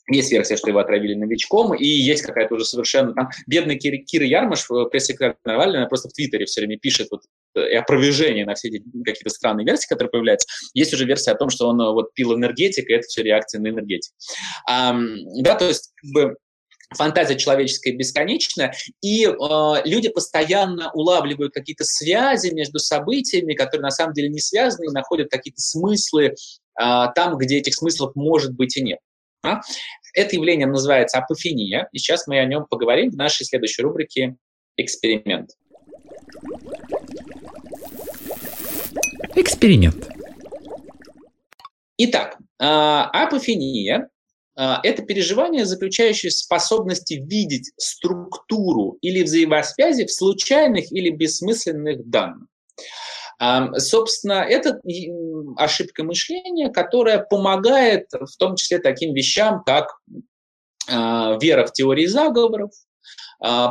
[0.10, 3.14] Есть версия, что его отравили новичком, и есть какая-то уже совершенно...
[3.14, 7.22] Там бедный Кир, Кира Ярмаш, э, пресс-секретарь Навального, просто в Твиттере все время пишет вот
[7.56, 10.48] и опровержение на все эти какие-то странные версии, которые появляются.
[10.74, 13.62] Есть уже версия о том, что он э, вот пил энергетик, и это все реакция
[13.62, 14.14] на энергетик.
[14.70, 14.96] А,
[15.42, 16.36] да, то есть как бы
[16.96, 19.32] фантазия человеческая бесконечна, и э,
[19.86, 25.30] люди постоянно улавливают какие-то связи между событиями, которые на самом деле не связаны, и находят
[25.30, 26.34] какие-то смыслы э,
[26.76, 29.00] там, где этих смыслов может быть и нет.
[29.44, 29.62] А?
[30.14, 34.36] Это явление называется апофения, и сейчас мы о нем поговорим в нашей следующей рубрике
[34.78, 35.52] «Эксперимент».
[39.36, 40.10] Эксперимент.
[41.98, 44.10] Итак, а, апофения
[44.56, 52.48] а,– это переживание, заключающее в способности видеть структуру или взаимосвязи в случайных или бессмысленных данных.
[53.78, 54.80] Собственно, это
[55.58, 59.98] ошибка мышления, которая помогает в том числе таким вещам, как
[60.88, 62.91] а, вера в теории заговоров, а,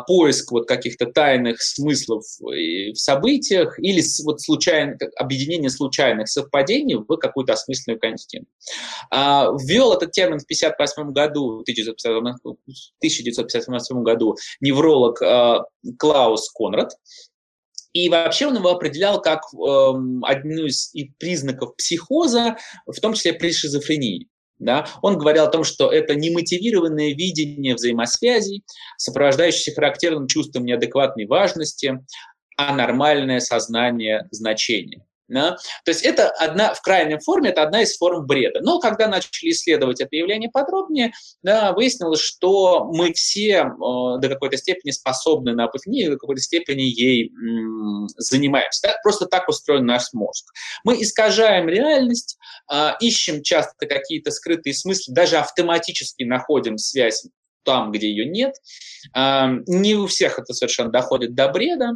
[0.07, 7.53] поиск вот каких-то тайных смыслов в событиях или вот случайно, объединение случайных совпадений в какую-то
[7.53, 8.47] осмысленную картину.
[9.11, 15.21] А, ввел этот термин в 1958 году, 1958 году невролог
[15.99, 16.93] Клаус Конрад,
[17.93, 19.57] и вообще он его определял как э,
[20.23, 22.57] одну из признаков психоза,
[22.87, 24.29] в том числе при шизофрении.
[24.61, 24.87] Да?
[25.03, 28.63] Он говорил о том, что это немотивированное видение взаимосвязей,
[28.99, 32.05] сопровождающееся характерным чувством неадекватной важности,
[32.57, 35.05] а нормальное сознание значения.
[35.31, 35.53] Да?
[35.85, 38.61] То есть это одна, в крайней форме это одна из форм бреда.
[38.63, 41.13] Но когда начали исследовать это явление подробнее,
[41.45, 46.83] да, выяснилось, что мы все э, до какой-то степени способны на апофению, до какой-то степени
[46.83, 48.89] ей м, занимаемся.
[48.89, 48.97] Да?
[49.05, 50.47] Просто так устроен наш мозг.
[50.83, 52.37] Мы искажаем реальность,
[52.73, 57.25] э, ищем часто какие-то скрытые смыслы, даже автоматически находим связь
[57.63, 58.57] там, где ее нет.
[59.17, 61.93] Э, не у всех это совершенно доходит до бреда,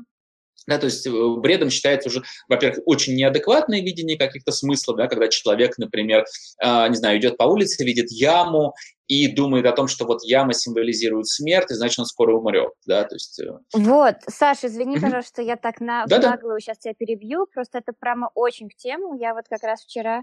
[0.66, 5.28] да, то есть э, бредом считается уже, во-первых, очень неадекватное видение каких-то смыслов, да, когда
[5.28, 6.24] человек, например,
[6.62, 8.74] э, не знаю, идет по улице, видит яму
[9.06, 13.04] и думает о том, что вот яма символизирует смерть, и значит, он скоро умрет, да,
[13.04, 13.38] то есть...
[13.40, 13.58] Э.
[13.74, 17.92] Вот, Саша, извини, пожалуйста, что я так на да, наглую сейчас тебя перебью, просто это
[17.98, 19.14] прямо очень в тему.
[19.18, 20.22] Я вот как раз вчера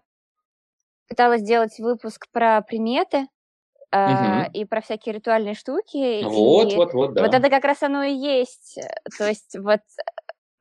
[1.07, 3.27] пыталась сделать выпуск про приметы,
[3.93, 6.23] Uh, и про всякие ритуальные штуки.
[6.23, 7.23] Вот, и вот, вот, да.
[7.23, 8.79] Вот это как раз оно и есть.
[9.17, 9.81] То есть вот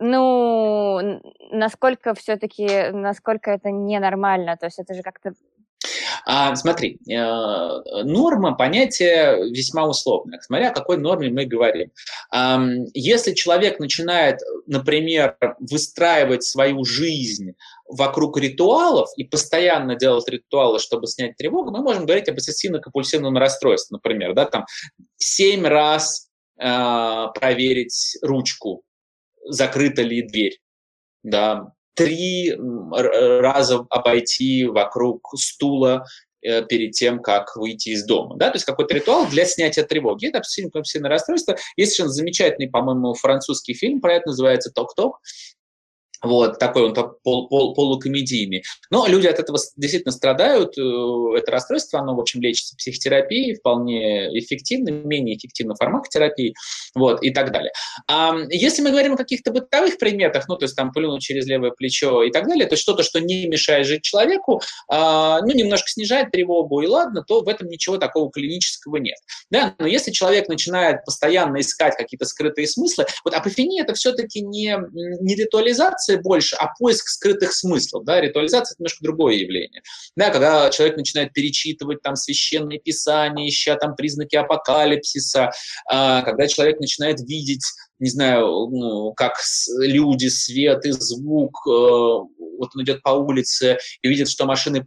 [0.01, 1.21] ну,
[1.53, 5.35] насколько все-таки, насколько это ненормально, то есть это же как-то
[6.27, 11.91] А, смотри, э, норма понятие весьма условное, смотря о какой норме мы говорим.
[12.35, 12.59] Э,
[12.95, 17.53] если человек начинает, например, выстраивать свою жизнь
[17.87, 23.97] вокруг ритуалов и постоянно делать ритуалы, чтобы снять тревогу, мы можем говорить об обсессивно-компульсивном расстройстве,
[23.97, 24.65] например, да, там
[25.17, 28.83] семь раз э, проверить ручку,
[29.47, 30.61] закрыта ли дверь,
[31.23, 36.07] да, три раза обойти вокруг стула
[36.43, 38.37] э, перед тем, как выйти из дома.
[38.37, 38.51] Да?
[38.51, 40.29] То есть какой-то ритуал для снятия тревоги.
[40.29, 41.57] Это обсессивно-компульсивное расстройство.
[41.77, 45.21] Есть совершенно замечательный, по-моему, французский фильм про это, называется «Ток-ток».
[46.23, 48.63] Вот, такой он пол, пол, полукомедийный.
[48.91, 50.77] Но люди от этого действительно страдают.
[50.79, 56.55] Э, это расстройство, оно, в общем, лечится психотерапией, вполне эффективно, менее эффективно фармакотерапией,
[56.95, 57.73] вот, и так далее.
[58.09, 61.71] А если мы говорим о каких-то бытовых предметах, ну, то есть там плюнуть через левое
[61.71, 65.89] плечо и так далее, то есть что-то, что не мешает жить человеку, а, ну, немножко
[65.89, 69.17] снижает тревогу, и ладно, то в этом ничего такого клинического нет.
[69.51, 69.75] Да?
[69.79, 75.35] Но если человек начинает постоянно искать какие-то скрытые смыслы, вот апофения– это все-таки не, не
[75.35, 78.05] ритуализация, ритуализация больше, а поиск скрытых смыслов.
[78.05, 78.21] Да?
[78.21, 79.83] Ритуализация– это немножко другое явление.
[80.17, 85.51] Да, когда человек начинает перечитывать там священные писания, ища там признаки апокалипсиса,
[85.91, 87.65] а, когда человек начинает видеть
[87.99, 89.35] не знаю, ну, как
[89.79, 94.87] люди, свет и звук, э, вот он идет по улице и видит, что машины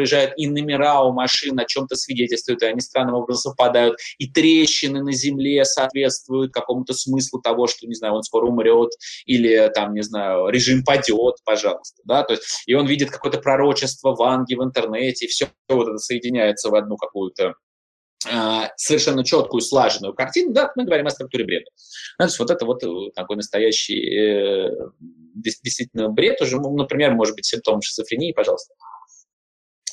[0.00, 5.02] приезжают и номера у машин о чем-то свидетельствуют, и они странным образом совпадают, и трещины
[5.02, 8.92] на земле соответствуют какому-то смыслу того, что, не знаю, он скоро умрет,
[9.26, 14.14] или там, не знаю, режим падет, пожалуйста, да, то есть, и он видит какое-то пророчество
[14.14, 17.54] Ванги в интернете, и все вот это соединяется в одну какую-то
[18.30, 21.66] а, совершенно четкую, слаженную картину, да, мы говорим о структуре бреда.
[22.18, 24.70] То есть вот это вот э, такой настоящий э,
[25.34, 28.74] действительно бред, уже, например, может быть симптом шизофрении, пожалуйста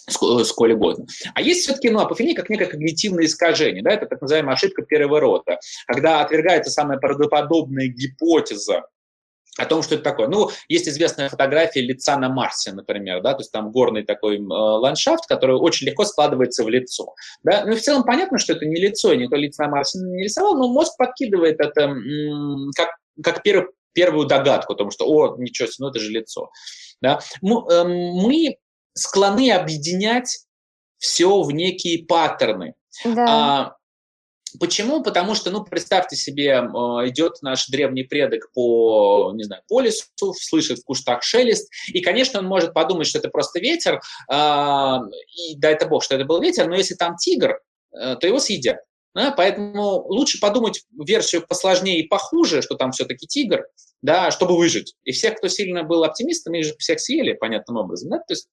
[0.07, 1.05] сколь угодно.
[1.33, 5.19] А есть все-таки ну, апофения как некое когнитивное искажение, да, это так называемая ошибка первого
[5.19, 8.83] рода, когда отвергается самая правдоподобная гипотеза
[9.57, 10.27] о том, что это такое.
[10.27, 14.39] Ну, есть известная фотография лица на Марсе, например, да, то есть там горный такой э,
[14.41, 17.15] ландшафт, который очень легко складывается в лицо.
[17.43, 17.65] Да?
[17.65, 20.67] Ну, в целом понятно, что это не лицо, никто лица на Марсе не рисовал, но
[20.67, 22.89] мозг подкидывает это м- как,
[23.23, 26.51] как первый, первую догадку о том, что, о, ничего себе, ну это же лицо.
[27.01, 27.19] Да?
[27.41, 28.57] Мы, э, мы
[28.97, 30.45] склонны объединять
[30.97, 32.73] все в некие паттерны.
[33.05, 33.25] Да.
[33.27, 33.77] А,
[34.59, 35.03] Почему?
[35.03, 36.51] Потому что, ну, представьте себе,
[37.09, 42.39] идет наш древний предок по, не знаю, по лесу, слышит в кустах шелест, и, конечно,
[42.39, 44.95] он может подумать, что это просто ветер, э,
[45.35, 47.59] и дай это бог, что это был ветер, но если там тигр,
[47.93, 48.77] э, то его съедят.
[49.17, 49.31] Да?
[49.31, 53.65] Поэтому лучше подумать версию посложнее и похуже, что там все-таки тигр,
[54.03, 54.93] да, чтобы выжить.
[55.05, 58.11] И всех, кто сильно был оптимистом, их же всех съели, понятным образом.
[58.11, 58.17] Да?
[58.19, 58.47] То есть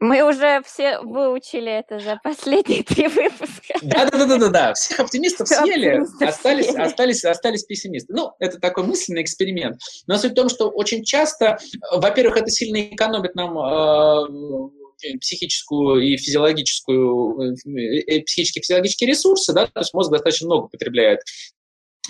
[0.00, 3.74] мы уже все выучили это за последние три выпуска.
[3.82, 6.80] Да, да, да, да, да, Всех оптимистов съели, остались, съели.
[6.80, 8.14] остались, остались пессимисты.
[8.14, 9.76] Ну, это такой мысленный эксперимент.
[10.06, 11.58] Но суть в том, что очень часто,
[11.92, 14.83] во-первых, это сильно экономит нам э,
[15.20, 21.20] психическую и физиологическую, э, психические и физиологические ресурсы, да, то есть мозг достаточно много потребляет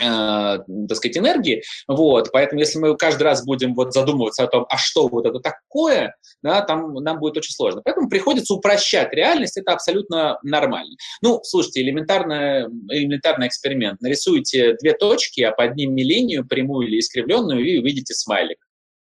[0.00, 4.66] э, так сказать, энергии, вот, поэтому если мы каждый раз будем вот задумываться о том,
[4.68, 7.82] а что вот это такое, да, там нам будет очень сложно.
[7.84, 10.96] Поэтому приходится упрощать реальность, это абсолютно нормально.
[11.22, 14.00] Ну, слушайте, элементарный, элементарный эксперимент.
[14.00, 18.58] Нарисуйте две точки, а под ними линию, прямую или искривленную, и увидите смайлик.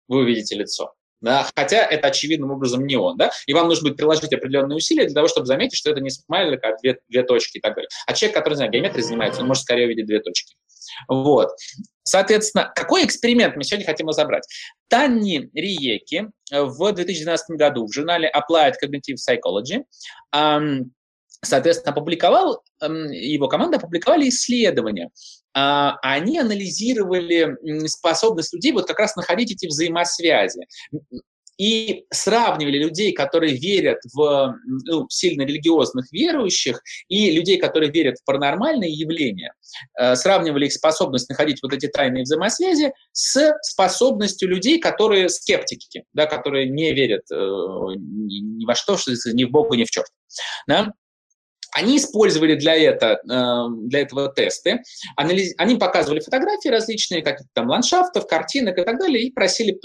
[0.08, 0.92] Вы увидите лицо.
[1.22, 5.04] Да, хотя это очевидным образом не он, да, и вам нужно будет приложить определенные усилия
[5.04, 7.88] для того, чтобы заметить, что это не смайлик, а две, две точки и так далее.
[8.08, 10.56] А человек, который, не знаю, геометрией занимается, он может скорее увидеть две точки.
[11.06, 11.50] Вот.
[12.02, 14.42] Соответственно, какой эксперимент мы сегодня хотим разобрать?
[14.88, 19.84] Танни Риеки в 2012 году в журнале Applied Cognitive Psychology
[21.42, 25.10] соответственно, опубликовал, его команда опубликовали исследования.
[25.54, 30.66] А, они анализировали способность людей вот как раз находить эти взаимосвязи
[31.58, 38.24] и сравнивали людей, которые верят в ну, сильно религиозных верующих, и людей, которые верят в
[38.24, 39.52] паранормальные явления,
[39.98, 46.26] э, сравнивали их способность находить вот эти тайные взаимосвязи с способностью людей, которые скептики, да,
[46.26, 48.96] которые не верят э, ни во что,
[49.32, 50.08] ни в Бога, ни в черт.
[50.66, 50.92] Да?
[51.72, 54.82] Они использовали для, это, эм, для этого тесты,
[55.16, 55.54] анализ...
[55.56, 59.78] они показывали фотографии различные, каких-то там ландшафтов, картинок и так далее, и просили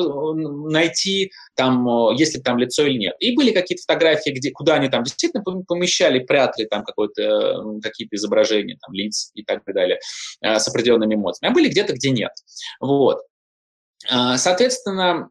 [0.70, 3.16] найти, там, есть ли там лицо или нет.
[3.20, 8.78] И были какие-то фотографии, где, куда они там действительно помещали, прятали там какое-то, какие-то изображения,
[8.82, 10.00] там, лиц и так далее,
[10.42, 11.52] э, с определенными эмоциями.
[11.52, 12.32] А были где-то, где нет.
[12.82, 13.22] Вот.
[14.12, 15.30] Э, соответственно,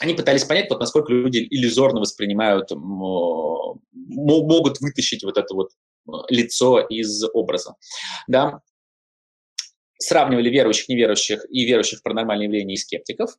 [0.00, 2.70] они пытались понять, вот насколько люди иллюзорно воспринимают,
[3.92, 5.70] могут вытащить вот это вот
[6.28, 7.74] лицо из образа.
[8.26, 8.60] Да?
[9.98, 13.30] сравнивали верующих, неверующих и верующих в паранормальные явления и скептиков.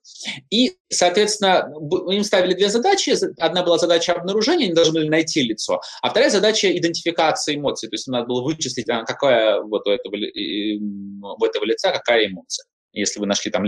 [0.49, 1.71] И, соответственно,
[2.11, 3.15] им ставили две задачи.
[3.39, 7.89] Одна была задача обнаружения, они должны были найти лицо, а вторая задача идентификации эмоций.
[7.89, 12.27] То есть им надо было вычислить, а, какая вот у этого, у этого лица какая
[12.27, 12.65] эмоция.
[12.91, 13.63] Если вы нашли там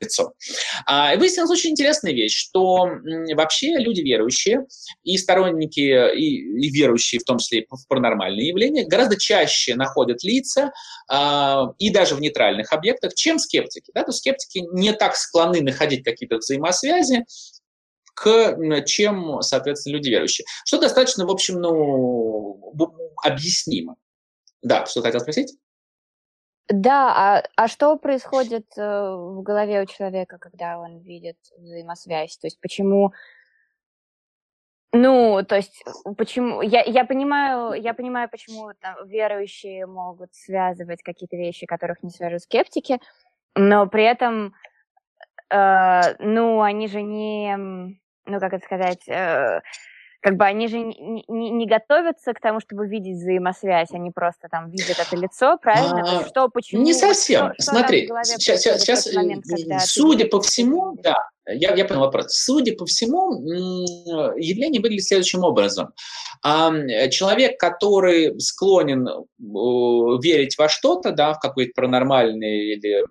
[0.00, 0.32] лицо.
[0.86, 2.88] А, выяснилась очень интересная вещь, что
[3.34, 4.66] вообще люди верующие
[5.02, 5.80] и сторонники,
[6.16, 10.72] и, и верующие в том числе в паранормальные явления, гораздо чаще находят лица
[11.08, 13.90] а, и даже в нейтральных объектах, чем скептики.
[13.94, 14.04] Да?
[14.04, 17.24] То скептики не так склонны находить какие-то взаимосвязи,
[18.14, 20.44] к, чем, соответственно, люди верующие.
[20.64, 22.74] Что достаточно, в общем, ну,
[23.24, 23.94] объяснимо.
[24.60, 25.54] Да, что хотел спросить?
[26.68, 32.36] Да, а, а что происходит э, в голове у человека, когда он видит взаимосвязь?
[32.36, 33.12] То есть почему...
[34.92, 35.82] Ну, то есть
[36.18, 36.60] почему...
[36.60, 42.42] Я, я, понимаю, я понимаю, почему там, верующие могут связывать какие-то вещи, которых не свяжут
[42.42, 43.00] скептики,
[43.54, 44.54] но при этом,
[45.50, 47.56] э, ну, они же не...
[47.56, 49.08] Ну, как это сказать...
[49.08, 49.62] Э,
[50.20, 54.48] как бы они же не, не, не готовятся к тому, чтобы видеть взаимосвязь, они просто
[54.50, 56.20] там видят это лицо, правильно?
[56.20, 56.82] А, что, почему?
[56.82, 57.52] Не совсем.
[57.58, 59.44] Что, Смотри, что сейчас, сейчас момент,
[59.80, 61.16] судя по всему, да,
[61.46, 62.32] я, я понял вопрос.
[62.32, 63.40] Судя по всему,
[64.36, 65.92] явление выглядит следующим образом.
[66.42, 69.12] Человек, который склонен э,
[70.22, 73.04] верить во что-то, да, в какой-то паранормальный или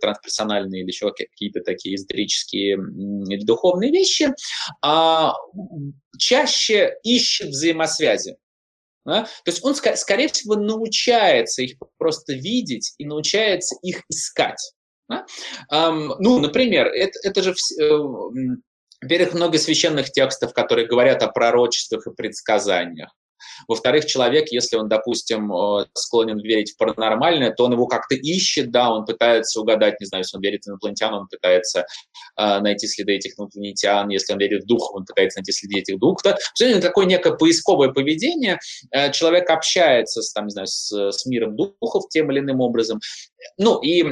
[0.00, 4.32] трансперсональные или еще какие-то такие эзотерические или духовные вещи,
[4.82, 5.34] а,
[6.18, 8.36] чаще ищет взаимосвязи.
[9.04, 9.24] Да?
[9.24, 14.72] То есть он, скорее всего, научается их просто видеть и научается их искать.
[15.08, 15.26] Да?
[15.70, 17.54] Um, ну, например, это, это же...
[17.80, 17.98] Э,
[19.02, 23.10] во-первых, много священных текстов, которые говорят о пророчествах и предсказаниях.
[23.68, 28.70] Во-вторых, человек, если он, допустим, э, склонен верить в паранормальное, то он его как-то ищет,
[28.70, 31.86] да, он пытается угадать, не знаю, если он верит в инопланетян, он пытается
[32.36, 35.98] э, найти следы этих инопланетян, если он верит в духов, он пытается найти следы этих
[35.98, 36.22] духов.
[36.24, 36.36] Да?
[36.54, 38.58] Все такое некое поисковое поведение.
[38.90, 43.00] Э, человек общается с, там, не знаю, с, с миром духов тем или иным образом.
[43.58, 44.04] Ну, и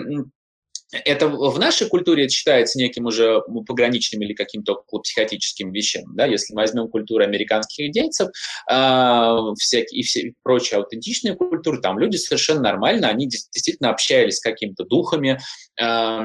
[0.93, 6.05] это в нашей культуре это считается неким уже пограничным или каким-то психотическим вещам.
[6.15, 6.27] Да?
[6.27, 8.29] Если мы возьмем культуру американских индейцев
[8.71, 14.41] э, всякие, и все прочие аутентичные культуры, там люди совершенно нормально, они действительно общались с
[14.41, 15.41] какими-то духами,
[15.81, 16.21] э,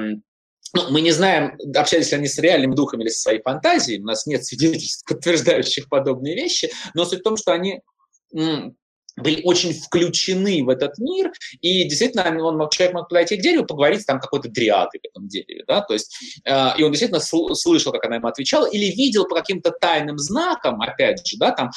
[0.74, 4.06] ну, мы не знаем, общались ли они с реальными духами или со своей фантазией, у
[4.06, 7.82] нас нет свидетельств, подтверждающих подобные вещи, но суть в том, что они
[9.18, 14.06] были очень включены в этот мир, и действительно он человек мог подойти к дереву, поговорить
[14.06, 16.16] там какой-то дриадой в этом дереве, да, то есть,
[16.46, 20.18] э, и он действительно сл- слышал, как она ему отвечала, или видел по каким-то тайным
[20.18, 21.72] знакам, опять же, да, там,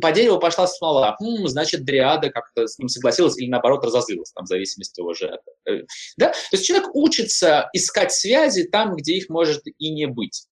[0.00, 4.44] по дереву пошла смола, хм, значит, дриада как-то с ним согласилась или, наоборот, разозлилась, там,
[4.44, 5.38] в зависимости уже.
[5.68, 5.82] Э,
[6.16, 6.30] да?
[6.30, 10.46] То есть человек учится искать связи там, где их может и не быть.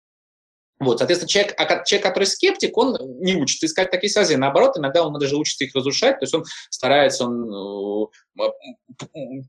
[0.81, 1.55] Вот, соответственно, человек,
[1.85, 4.33] человек, который скептик, он не учится искать такие связи.
[4.33, 8.09] Наоборот, иногда он даже учится их разрушать, то есть он старается, он
[8.39, 8.49] э,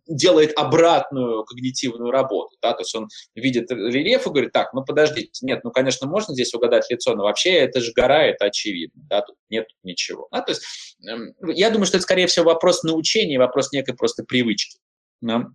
[0.06, 2.54] делает обратную когнитивную работу.
[2.60, 2.74] Да?
[2.74, 6.52] То есть он видит рельеф и говорит, так, ну подождите, нет, ну, конечно, можно здесь
[6.52, 9.22] угадать лицо, но вообще это же гора, это очевидно, да?
[9.22, 10.28] тут нет ничего.
[10.30, 10.42] Да?
[10.42, 10.62] То есть
[11.08, 14.78] эм, я думаю, что это, скорее всего, вопрос научения, вопрос некой просто привычки.
[15.22, 15.46] Да?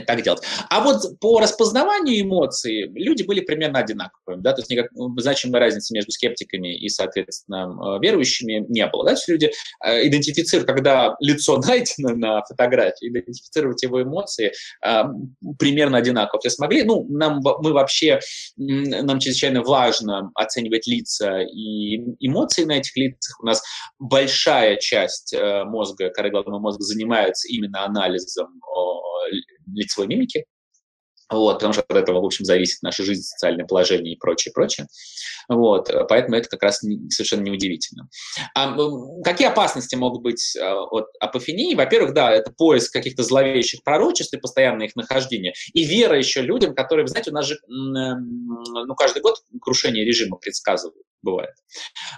[0.00, 0.42] Так делать.
[0.70, 5.60] А вот по распознаванию эмоций люди были примерно одинаковыми, да, то есть никак ну, значимой
[5.60, 9.50] разницы между скептиками и, соответственно, э, верующими не было, да, то есть люди
[9.84, 14.52] э, идентифицируют, когда лицо найдено на фотографии, идентифицировать его эмоции
[14.84, 15.02] э,
[15.58, 16.40] примерно одинаково.
[16.40, 18.20] Все смогли, ну, нам, мы вообще,
[18.56, 23.62] нам чрезвычайно важно оценивать лица и эмоции на этих лицах, у нас
[23.98, 25.34] большая часть
[25.64, 28.60] мозга, коры головного мозга занимается именно анализом
[29.66, 30.46] лицевой мимики,
[31.28, 34.86] вот, потому что от этого, в общем, зависит наша жизнь, социальное положение и прочее, прочее.
[35.48, 38.08] Вот, поэтому это как раз не, совершенно неудивительно.
[38.54, 38.76] А,
[39.24, 41.74] какие опасности могут быть а, от апофении?
[41.74, 45.52] Во-первых, да, это поиск каких-то зловещих пророчеств и постоянное их нахождение.
[45.72, 51.06] И вера еще людям, которые, знаете, у нас же ну, каждый год крушение режима предсказывают
[51.26, 51.54] бывает.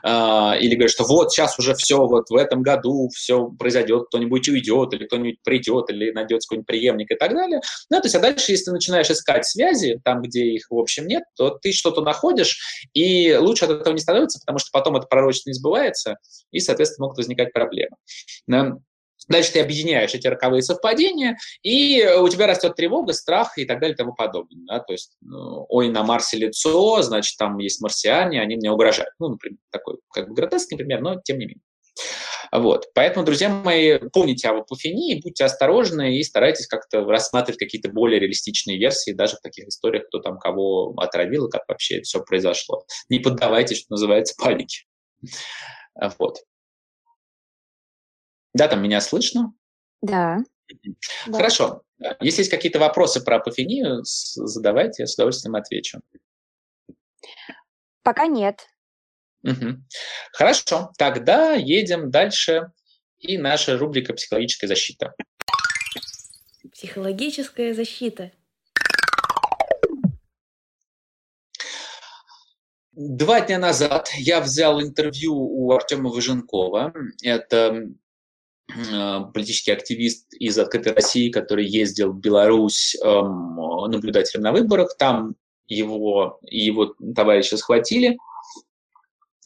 [0.05, 4.49] А, или говорят, что вот сейчас уже все, вот в этом году все произойдет, кто-нибудь
[4.49, 7.61] уйдет, или кто-нибудь придет, или найдется какой-нибудь преемник и так далее.
[7.91, 11.07] Ну, то есть, а дальше, если ты начинаешь искать связи, там, где их, в общем,
[11.07, 15.07] нет, то ты что-то находишь, и лучше от этого не становится, потому что потом это
[15.07, 16.17] пророчество не сбывается,
[16.53, 17.97] и, соответственно, могут возникать проблемы.
[19.29, 23.95] Дальше ты объединяешь эти роковые совпадения, и у тебя растет тревога, страх и так далее
[23.95, 24.65] и тому подобное.
[24.67, 24.81] Да?
[24.81, 29.13] То есть, ну, ой, на Марсе лицо, значит, там есть марсиане, они мне угрожают.
[29.19, 31.63] Ну, например, такой как бы гротескный пример, но тем не менее.
[32.53, 32.87] Вот.
[32.95, 38.79] Поэтому, друзья мои, помните об апофении, будьте осторожны и старайтесь как-то рассматривать какие-то более реалистичные
[38.79, 42.85] версии, даже в таких историях, кто там кого отравил как вообще все произошло.
[43.09, 44.85] Не поддавайтесь, что называется, панике.
[46.19, 46.39] Вот.
[48.59, 49.55] Да, там меня слышно?
[50.03, 50.39] Да.
[51.27, 51.83] Хорошо.
[52.21, 56.01] Если есть какие-то вопросы про апофению, задавайте, я с удовольствием отвечу.
[58.03, 58.67] Пока нет.
[59.45, 59.77] Угу.
[60.33, 62.73] Хорошо, тогда едем дальше.
[63.21, 65.15] И наша рубрика «Психологическая защита».
[66.73, 68.33] Психологическая защита.
[72.91, 76.93] Два дня назад я взял интервью у Артема Выженкова.
[77.23, 77.89] Это
[79.33, 83.57] политический активист из «Открытой России», который ездил в Беларусь эм,
[83.91, 84.97] наблюдателем на выборах.
[84.99, 85.37] Там
[85.69, 88.19] его и его товарища схватили,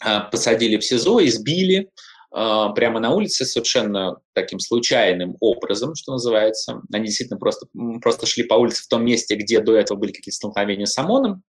[0.05, 1.91] э, посадили в СИЗО, избили
[2.35, 6.83] э, прямо на улице совершенно таким случайным образом, что называется.
[6.93, 7.67] Они действительно просто,
[8.01, 11.43] просто шли по улице в том месте, где до этого были какие-то столкновения с ОМОНом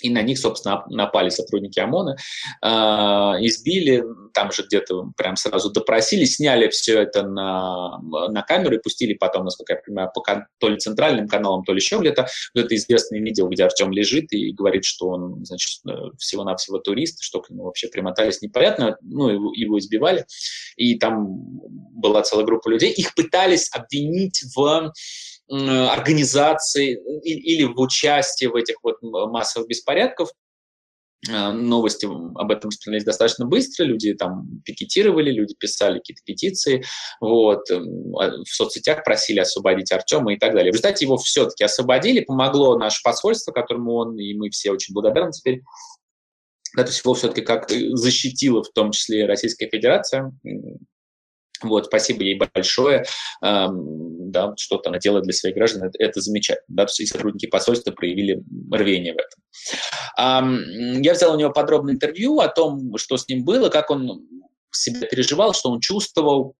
[0.00, 2.16] и на них, собственно, напали сотрудники ОМОНа,
[2.62, 2.68] э,
[3.46, 9.14] избили, там же где-то прям сразу допросили, сняли все это на, на камеру и пустили
[9.14, 10.22] потом, насколько я понимаю, по,
[10.58, 12.28] то ли центральным каналам, то ли еще где-то.
[12.54, 17.22] Вот это известное видео, где Артем лежит и говорит, что он, значит, э, всего-навсего турист,
[17.22, 20.26] что к нему вообще примотались непонятно, ну, его, его избивали.
[20.76, 21.26] И там
[21.92, 22.92] была целая группа людей.
[22.92, 24.92] Их пытались обвинить в
[25.48, 30.30] организации или в участии в этих вот массовых беспорядках.
[31.28, 36.84] А, новости об этом распространялись достаточно быстро, люди там пикетировали, люди писали какие-то петиции,
[37.20, 40.70] вот, а, в соцсетях просили освободить Артема и так далее.
[40.70, 45.32] В результате его все-таки освободили, помогло наше посольство, которому он, и мы все очень благодарны
[45.32, 45.62] теперь,
[46.76, 50.32] да, то есть его все-таки как защитила в том числе Российская Федерация,
[51.62, 53.04] вот, спасибо ей большое,
[53.42, 57.92] эм, да, что-то она делает для своих граждан, это, это замечательно, да, и сотрудники посольства
[57.92, 58.42] проявили
[58.72, 59.42] рвение в этом.
[60.18, 64.26] Эм, я взял у него подробное интервью о том, что с ним было, как он
[64.70, 66.54] себя переживал, что он чувствовал,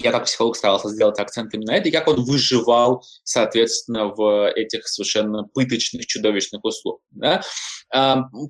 [0.00, 4.50] я как психолог старался сделать акцент именно на это, и как он выживал, соответственно, в
[4.50, 7.02] этих совершенно пыточных, чудовищных условиях.
[7.10, 7.42] Да?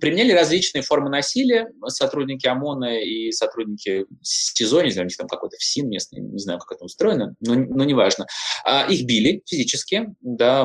[0.01, 5.57] Применяли различные формы насилия сотрудники ОМОНа и сотрудники СИЗО, не знаю, у них там какой-то
[5.57, 8.27] ФСИН местный, не знаю, как это устроено, но, но неважно.
[8.65, 10.65] А, их били физически, да,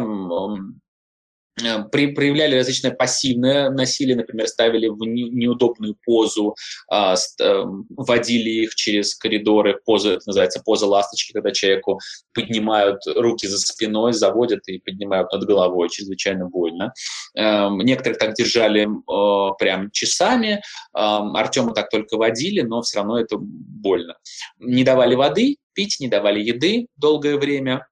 [1.91, 6.55] при, проявляли различное пассивное насилие, например, ставили в не, неудобную позу,
[6.89, 11.99] а, ст, а, водили их через коридоры, поза, это называется поза ласточки, когда человеку
[12.33, 16.93] поднимают руки за спиной, заводят и поднимают над головой, чрезвычайно больно.
[17.37, 20.61] А, некоторых так держали а, прям часами,
[20.93, 24.17] а, Артема так только водили, но все равно это больно.
[24.59, 27.87] Не давали воды пить, не давали еды долгое время,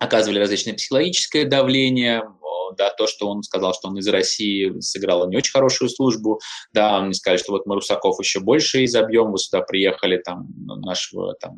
[0.00, 2.22] оказывали различное психологическое давление,
[2.76, 6.40] да, то, что он сказал, что он из России сыграл не очень хорошую службу,
[6.72, 11.34] да, мне сказали, что вот мы русаков еще больше изобьем, вы сюда приехали там нашего,
[11.34, 11.54] там,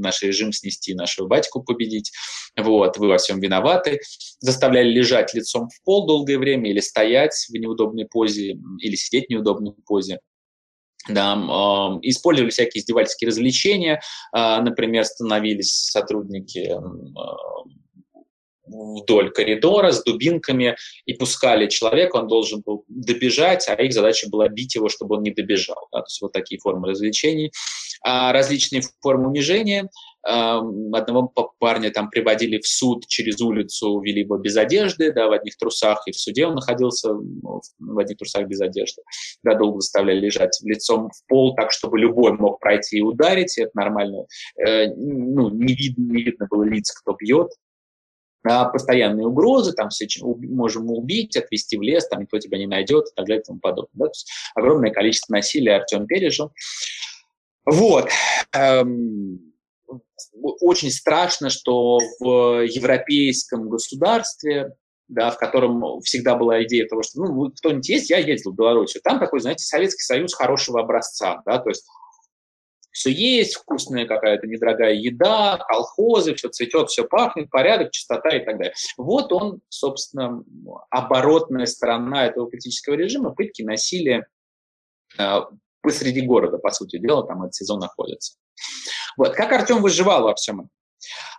[0.00, 2.12] наш режим снести, нашего батьку победить,
[2.56, 4.00] вот, вы во всем виноваты,
[4.40, 9.30] заставляли лежать лицом в пол долгое время или стоять в неудобной позе, или сидеть в
[9.30, 10.20] неудобной позе,
[11.08, 14.00] да, э, использовали всякие издевательские развлечения,
[14.34, 16.78] э, например, становились сотрудники э,
[18.66, 24.48] вдоль коридора с дубинками и пускали человека, он должен был добежать, а их задача была
[24.48, 25.88] бить его, чтобы он не добежал.
[25.92, 26.00] Да?
[26.00, 27.52] То есть вот такие формы развлечений.
[28.02, 29.88] А различные формы унижения.
[30.22, 35.56] Одного парня там приводили в суд через улицу, вели его без одежды, да, в одних
[35.56, 39.02] трусах, и в суде он находился в одних трусах без одежды.
[39.44, 43.70] Да, долго заставляли лежать лицом в пол, так, чтобы любой мог пройти и ударить, это
[43.74, 44.26] нормально.
[44.58, 47.50] Э, ну, не видно, не видно было лиц, кто бьет,
[48.72, 53.14] постоянные угрозы, там все можем убить, отвезти в лес, там никто тебя не найдет и
[53.14, 53.90] так далее и тому подобное.
[53.94, 54.04] Да?
[54.06, 56.52] То есть огромное количество насилия Артем пережил.
[57.64, 58.08] Вот.
[58.52, 59.52] Эм,
[60.60, 64.74] очень страшно, что в европейском государстве,
[65.08, 69.02] да, в котором всегда была идея того, что ну, кто-нибудь есть, я ездил в Белоруссию,
[69.02, 71.84] там такой, знаете, Советский Союз хорошего образца, да, то есть
[72.96, 78.56] все есть, вкусная какая-то недорогая еда, колхозы, все цветет, все пахнет, порядок, чистота и так
[78.56, 78.72] далее.
[78.96, 80.42] Вот он, собственно,
[80.88, 84.26] оборотная сторона этого политического режима, пытки, насилие
[85.18, 85.40] э,
[85.82, 88.38] посреди города, по сути дела, там этот сезон находится.
[89.18, 89.34] Вот.
[89.34, 90.70] Как Артем выживал во всем этом?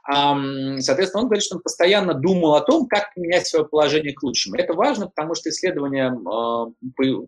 [0.09, 4.55] Соответственно, он говорит, что он постоянно думал о том, как поменять свое положение к лучшему.
[4.55, 6.17] Это важно, потому что исследования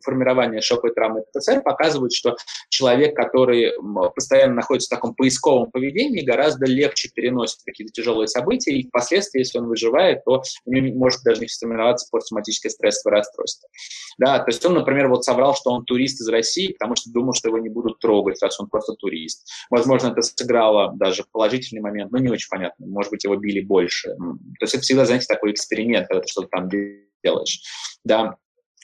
[0.01, 2.37] формирования шоковой травмы ТЦР показывают, что
[2.69, 3.73] человек, который
[4.15, 9.59] постоянно находится в таком поисковом поведении, гораздо легче переносит какие-то тяжелые события, и впоследствии, если
[9.59, 13.67] он выживает, то у него может даже не сформироваться посттравматическое стрессовое расстройство.
[14.17, 17.33] Да, то есть он, например, вот соврал, что он турист из России, потому что думал,
[17.33, 19.45] что его не будут трогать, раз он просто турист.
[19.69, 22.87] Возможно, это сыграло даже положительный момент, но не очень понятно понятно.
[22.87, 24.09] Может быть, его били больше.
[24.09, 26.69] То есть это всегда, знаете, такой эксперимент, когда ты что-то там
[27.23, 27.61] делаешь.
[28.03, 28.37] Да,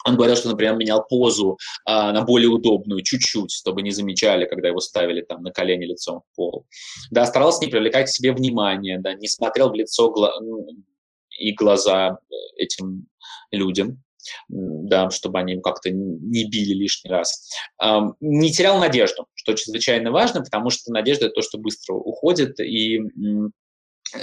[0.05, 4.67] он говорил, что, например, менял позу а, на более удобную, чуть-чуть, чтобы не замечали, когда
[4.67, 6.67] его ставили там на колени лицом в пол.
[7.09, 10.39] Да, старался не привлекать к себе внимание, да, не смотрел в лицо гла-
[11.37, 12.19] и глаза
[12.55, 13.07] этим
[13.51, 14.03] людям,
[14.47, 17.49] да, чтобы они как-то не били лишний раз.
[18.19, 22.99] Не терял надежду, что чрезвычайно важно, потому что надежда– это то, что быстро уходит, и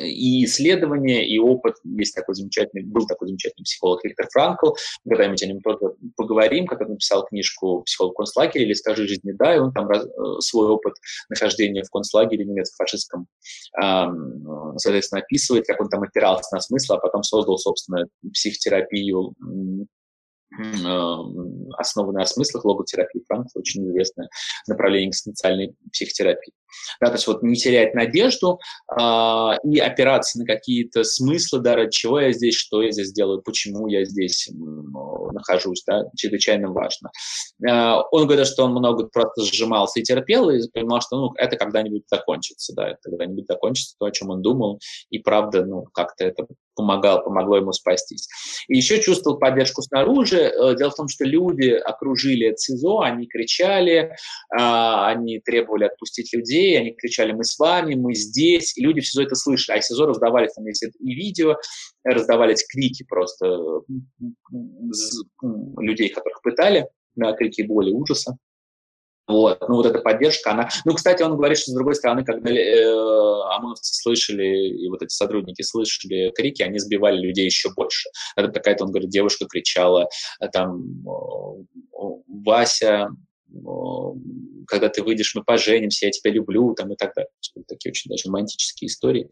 [0.01, 1.77] и исследования, и опыт.
[1.85, 4.73] Есть такой замечательный, был такой замечательный психолог Виктор Франкл,
[5.09, 9.55] когда-нибудь о нем тоже поговорим, который написал книжку «Психолог в концлагере» или «Скажи жизни да»,
[9.55, 10.95] и он там раз, э, свой опыт
[11.29, 13.27] нахождения в концлагере немецко-фашистском,
[14.77, 19.35] соответственно, описывает, как он там опирался на смысл, а потом создал, собственно, психотерапию
[21.79, 23.25] основанная на смыслах логотерапии.
[23.27, 24.29] Франкфурт очень известное
[24.67, 26.53] направление экзистенциальной психотерапии.
[27.01, 28.59] Да, то есть вот не терять надежду
[28.91, 29.03] э,
[29.65, 33.89] и опираться на какие-то смыслы, да, ради чего я здесь, что я здесь делаю, почему
[33.89, 34.49] я здесь
[35.33, 37.11] нахожусь, да, чрезвычайно важно.
[37.67, 41.57] Э, он говорит, что он много просто сжимался и терпел, и понимал, что ну, это
[41.57, 46.25] когда-нибудь закончится, да, это когда-нибудь закончится то, о чем он думал, и правда, ну, как-то
[46.25, 48.29] это помогал, помогло ему спастись.
[48.69, 50.39] И еще чувствовал поддержку снаружи.
[50.39, 54.17] Э, дело в том, что люди окружили ЦИЗО, они кричали,
[54.55, 59.07] а, они требовали отпустить людей, они кричали «мы с вами», «мы здесь», и люди в
[59.07, 61.57] СИЗО это слышали, а из СИЗО раздавались там есть и видео,
[62.05, 63.83] раздавались крики просто
[65.79, 68.37] людей, которых пытали, да, крики боли, ужаса.
[69.29, 69.61] Вот.
[69.69, 70.69] Ну, вот эта поддержка, она...
[70.85, 72.85] Ну, кстати, он говорит, что, с другой стороны, когда э,
[73.57, 78.09] ОМОНовцы слышали, и вот эти сотрудники слышали крики, они сбивали людей еще больше.
[78.37, 80.09] Это какая-то, он говорит, девушка кричала,
[80.41, 81.05] э, там,
[82.27, 83.11] Вася,
[84.67, 87.31] когда ты выйдешь, мы поженимся, я тебя люблю, там, и так далее.
[87.69, 89.31] Такие очень даже романтические истории.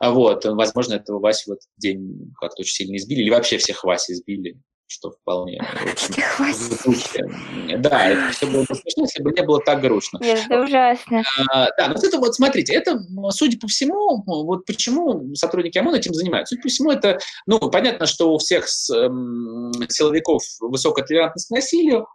[0.00, 3.84] А вот, возможно, этого Васю в этот день как-то очень сильно избили, или вообще всех
[3.84, 4.56] Васи избили,
[4.86, 5.60] что вполне
[7.78, 10.18] Да, это все было бы смешно, если бы не было так грустно.
[10.22, 11.22] Это ужасно.
[11.50, 13.00] А, да, но это вот, смотрите, это,
[13.30, 16.54] судя по всему, вот почему сотрудники ОМОН этим занимаются.
[16.54, 22.06] Судя по всему, это, ну, понятно, что у всех эм, силовиков высокая толерантность к насилию,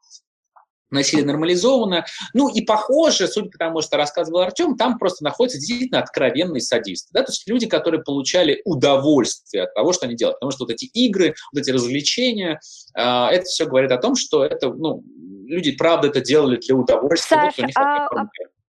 [0.92, 2.06] насилие нормализовано.
[2.34, 7.10] Ну и похоже, судя по тому, что рассказывал Артем, там просто находится действительно откровенный садист.
[7.12, 7.24] Да?
[7.24, 10.40] То есть люди, которые получали удовольствие от того, что они делают.
[10.40, 12.60] Потому что вот эти игры, вот эти развлечения,
[12.96, 15.04] э, это все говорит о том, что это, ну,
[15.46, 17.52] люди правда это делали для удовольствия.
[17.56, 18.28] Саша, вот, а, а,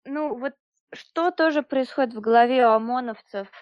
[0.06, 0.52] ну вот
[0.94, 3.48] что тоже происходит в голове у ОМОНовцев–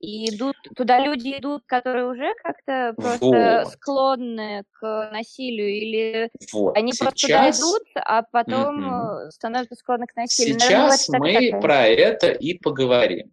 [0.00, 3.72] и идут, туда люди идут, которые уже как-то просто вот.
[3.72, 6.76] склонны к насилию, или вот.
[6.76, 7.08] они Сейчас...
[7.08, 9.30] просто туда идут, а потом mm-hmm.
[9.30, 10.58] становятся склонны к насилию.
[10.58, 13.30] Сейчас Наверное, мы про это и поговорим.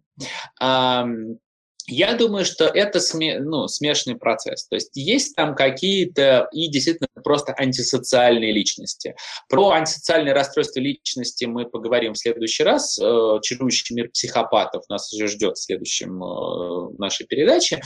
[1.88, 4.66] Я думаю, что это сме, ну, смешанный процесс.
[4.68, 9.16] То есть есть там какие-то и действительно просто антисоциальные личности.
[9.48, 12.98] Про антисоциальные расстройства личности мы поговорим в следующий раз.
[12.98, 17.80] Э, Чарующий мир психопатов нас уже ждет в следующем э, нашей передаче.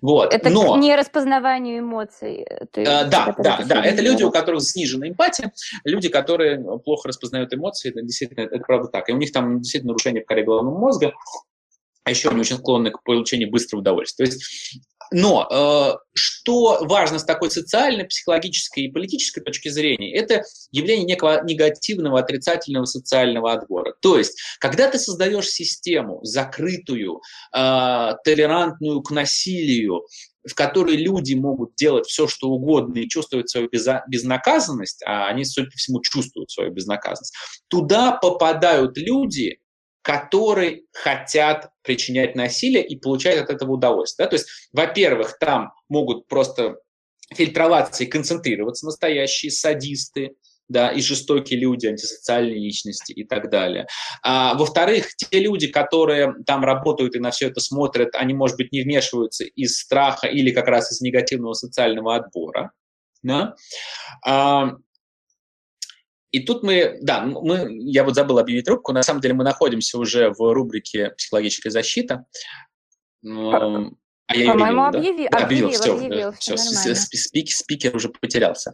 [0.00, 0.32] Вот.
[0.32, 0.78] Это Но...
[0.78, 2.46] не распознаванию эмоций.
[2.72, 3.84] Ты, а, да, да, да.
[3.84, 5.52] Это люди, у которых снижена эмпатия,
[5.84, 7.90] люди, которые плохо распознают эмоции.
[7.90, 9.10] Это действительно, это правда так.
[9.10, 11.12] И у них там действительно нарушение в коре головного мозга
[12.04, 14.26] а еще они очень склонны к получению быстрого удовольствия.
[14.26, 14.80] То есть,
[15.12, 21.42] но э, что важно с такой социальной, психологической и политической точки зрения, это явление некого
[21.44, 23.94] негативного, отрицательного социального отбора.
[24.00, 27.20] То есть, когда ты создаешь систему закрытую,
[27.54, 30.06] э, толерантную к насилию,
[30.48, 33.68] в которой люди могут делать все, что угодно и чувствовать свою
[34.08, 37.34] безнаказанность, а они, судя по всему, чувствуют свою безнаказанность,
[37.68, 39.58] туда попадают люди,
[40.02, 44.26] которые хотят причинять насилие и получать от этого удовольствие.
[44.26, 44.30] Да?
[44.30, 46.76] То есть, во-первых, там могут просто
[47.32, 50.32] фильтроваться и концентрироваться настоящие садисты,
[50.68, 53.86] да, и жестокие люди, антисоциальные личности и так далее.
[54.22, 58.72] А, во-вторых, те люди, которые там работают и на все это смотрят, они, может быть,
[58.72, 62.72] не вмешиваются из страха или как раз из негативного социального отбора.
[63.22, 63.54] Да?
[64.24, 64.72] А,
[66.32, 69.98] и тут мы, да, мы, я вот забыл объявить рубку, на самом деле мы находимся
[69.98, 72.24] уже в рубрике «Психологическая защита».
[73.24, 75.38] А я По-моему, объяви, да?
[75.44, 78.72] объявил, объявил, объявил, все, все, все спикер, спикер уже потерялся.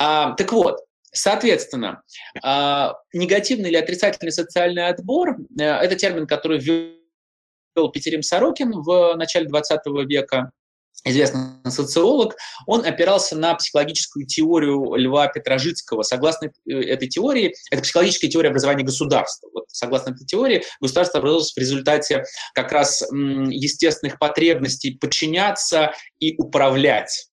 [0.00, 0.80] А, так вот,
[1.12, 2.02] соответственно,
[2.42, 9.80] а, негативный или отрицательный социальный отбор– это термин, который ввел Петерим Сорокин в начале 20
[10.08, 10.50] века
[11.06, 12.36] известный социолог,
[12.66, 16.02] он опирался на психологическую теорию Льва Петрожицкого.
[16.02, 19.48] Согласно э, этой теории, это психологическая теория образования государства.
[19.52, 27.28] Вот, согласно этой теории, государство образовалось в результате как раз естественных потребностей подчиняться и управлять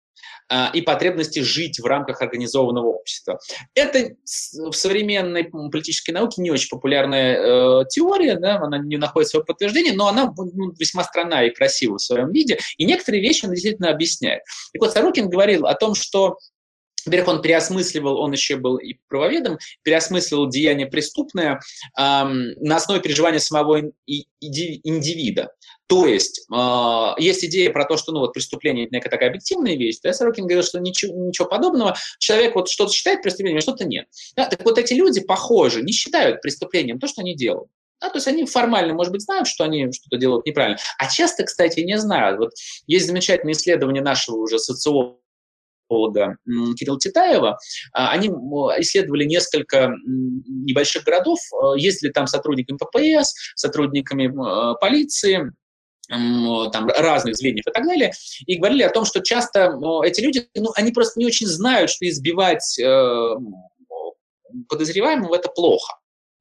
[0.73, 3.39] и потребности жить в рамках организованного общества.
[3.73, 9.45] Это в современной политической науке не очень популярная э, теория, да, она не находит своего
[9.45, 13.53] подтверждения, но она ну, весьма странная и красивая в своем виде, и некоторые вещи она
[13.53, 14.43] действительно объясняет.
[14.73, 16.37] И вот Сорокин говорил о том, что
[17.05, 21.59] во-первых, он переосмысливал, он еще был и правоведом, переосмысливал деяние преступное
[21.97, 23.81] эм, на основе переживания самого
[24.41, 25.51] индивида.
[25.87, 29.75] То есть э, есть идея про то, что ну, вот, преступление– это некая такая объективная
[29.75, 29.97] вещь.
[30.03, 30.13] Да?
[30.13, 31.95] Сорокин говорил, что ничего, ничего подобного.
[32.19, 34.07] Человек вот что-то считает преступлением, а что-то нет.
[34.35, 34.45] Да?
[34.45, 37.69] Так вот эти люди, похоже, не считают преступлением то, что они делают.
[38.01, 41.43] Да, то есть они формально, может быть, знают, что они что-то делают неправильно, а часто,
[41.43, 42.37] кстати, не знают.
[42.37, 42.51] Вот
[42.85, 45.22] есть замечательное исследование нашего уже социолога
[45.93, 46.37] психолога
[46.77, 47.57] Кирилла Титаева,
[47.93, 48.27] а, они
[48.79, 54.33] исследовали несколько небольших городов, э, ездили там сотрудниками ППС, сотрудниками
[54.79, 55.51] полиции,
[56.09, 58.11] там, разных звеньев и так далее,
[58.45, 62.07] и говорили о том, что часто эти люди, ну, они просто не очень знают, что
[62.07, 63.35] избивать э,
[64.67, 65.93] подозреваемого– это плохо.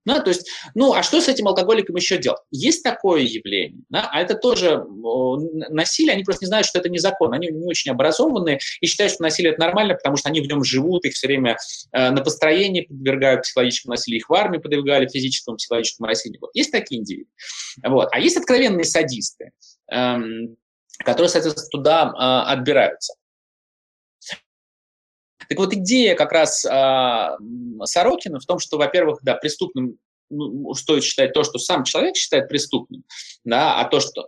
[0.04, 2.40] Да, то есть, ну, а что с этим алкоголиком еще делать?
[2.50, 7.36] Есть такое явление, да, а это тоже насилие, они просто не знают, что это незаконно,
[7.36, 10.64] они не очень образованные и считают, что насилие это нормально, потому что они в нем
[10.64, 11.56] живут, их все время
[11.92, 16.38] э, на построении подвергают психологическому насилию, их в армии подвергали физическому, психологическому насилию.
[16.40, 16.50] Вот.
[16.54, 17.28] Есть такие индивиды.
[17.84, 18.08] Вот.
[18.12, 19.52] А есть откровенные садисты,
[19.90, 20.56] эм,
[21.04, 23.14] которые, соответственно, туда э, отбираются.
[25.52, 27.28] Так вот, идея как раз э,
[27.84, 29.98] Сорокина в том, что, во-первых, да, преступным
[30.30, 33.04] ну, стоит считать то, что сам человек считает преступным,
[33.44, 34.26] да, а то, что,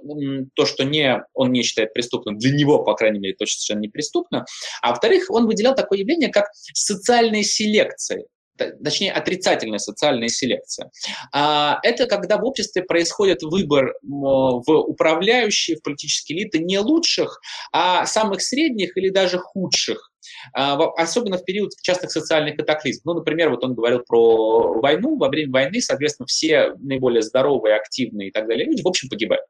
[0.54, 3.88] то, что не, он не считает преступным, для него, по крайней мере, точно совершенно не
[3.88, 4.44] преступно.
[4.82, 10.90] А во-вторых, он выделял такое явление, как социальная селекция точнее отрицательная социальная селекция.
[11.32, 17.40] А это когда в обществе происходит выбор в управляющие, в политические элиты не лучших,
[17.72, 20.10] а самых средних или даже худших
[20.52, 23.04] а, особенно в период частых социальных катаклизмов.
[23.04, 25.16] Ну, например, вот он говорил про войну.
[25.16, 29.44] Во время войны, соответственно, все наиболее здоровые, активные и так далее люди, в общем, погибают.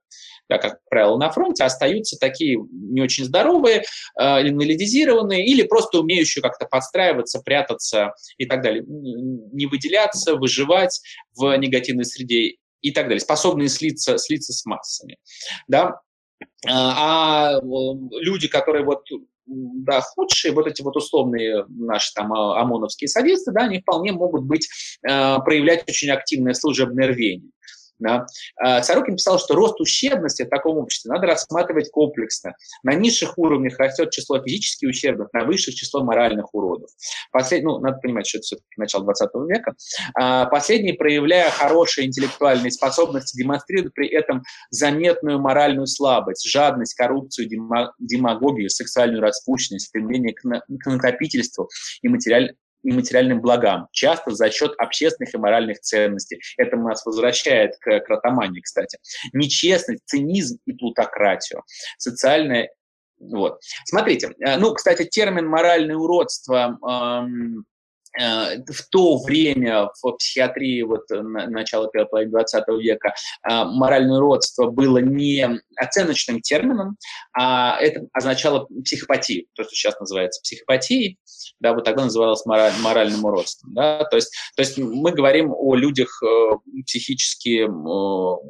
[0.49, 3.84] Да, как правило, на фронте остаются такие не очень здоровые,
[4.20, 11.01] э, инвалидизированные или просто умеющие как-то подстраиваться, прятаться и так далее, не выделяться, выживать
[11.34, 15.16] в негативной среде и так далее, способные слиться, слиться с массами.
[15.66, 16.01] Да?
[16.68, 19.05] А, а люди, которые вот
[19.47, 24.45] да, худшие, вот эти вот условные наши там а, ОМОНовские садисты, да, они вполне могут
[24.45, 24.68] быть,
[25.07, 27.51] э, проявлять очень активное служебное рвение.
[27.99, 28.26] Да.
[28.57, 32.55] А, Сорокин писал, что рост ущербности в таком обществе надо рассматривать комплексно.
[32.82, 36.90] На низших уровнях растет число физически ущербных, на высших число моральных уродов.
[37.30, 37.62] Послед...
[37.62, 39.74] Ну, надо понимать, что это все-таки начало 20 века.
[40.14, 47.49] А, последние, проявляя хорошие интеллектуальные способности, демонстрируют при этом заметную моральную слабость, жадность, коррупцию,
[47.99, 50.45] демагогию, сексуальную распущенность, стремление к
[50.86, 51.68] накопительству
[52.03, 52.55] и материаль
[52.85, 56.41] и материальным благам, часто за счет общественных и моральных ценностей.
[56.57, 58.99] Это нас возвращает к кротомании, кстати.
[59.32, 61.62] Нечестность, цинизм и плутократию.
[61.99, 62.70] Социальная
[63.18, 63.61] вот.
[63.87, 67.64] Смотрите, э, ну, кстати, термин «моральное уродство» эм,
[68.20, 73.14] Э, в то время в психиатрии вот, э, начала первой половины 20 века
[73.49, 76.97] э, моральное родство было не оценочным термином,
[77.37, 81.18] а это означало психопатию, то, что сейчас называется психопатией,
[81.61, 83.75] да, вот тогда называлось мораль, моральным уродством.
[83.75, 86.22] Да, то, есть, то есть мы говорим о людях
[86.87, 87.66] психически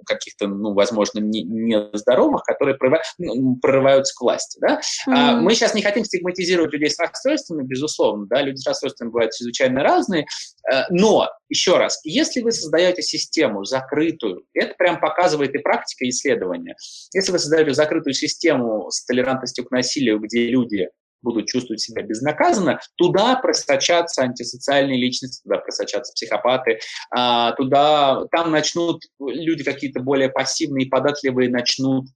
[0.07, 4.59] каких-то, ну, возможно, нездоровых, не которые прорывают, ну, прорываются к власти.
[4.61, 4.81] Да?
[5.09, 5.41] Mm-hmm.
[5.41, 9.64] Мы сейчас не хотим стигматизировать людей с расстройствами, безусловно, да, люди с расстройствами бывают чрезвычайно
[9.64, 10.27] чрезвычайно разные.
[10.70, 16.11] Э, но, еще раз, если вы создаете систему закрытую, это прям показывает и практика, и
[16.11, 16.77] исследования,
[17.14, 20.88] если вы создаете закрытую систему с толерантностью к насилию, где люди
[21.22, 26.78] будут чувствовать себя безнаказанно, туда просочатся антисоциальные личности, туда просочатся психопаты,
[27.10, 32.06] а, туда, там начнут люди какие-то более пассивные, податливые начнут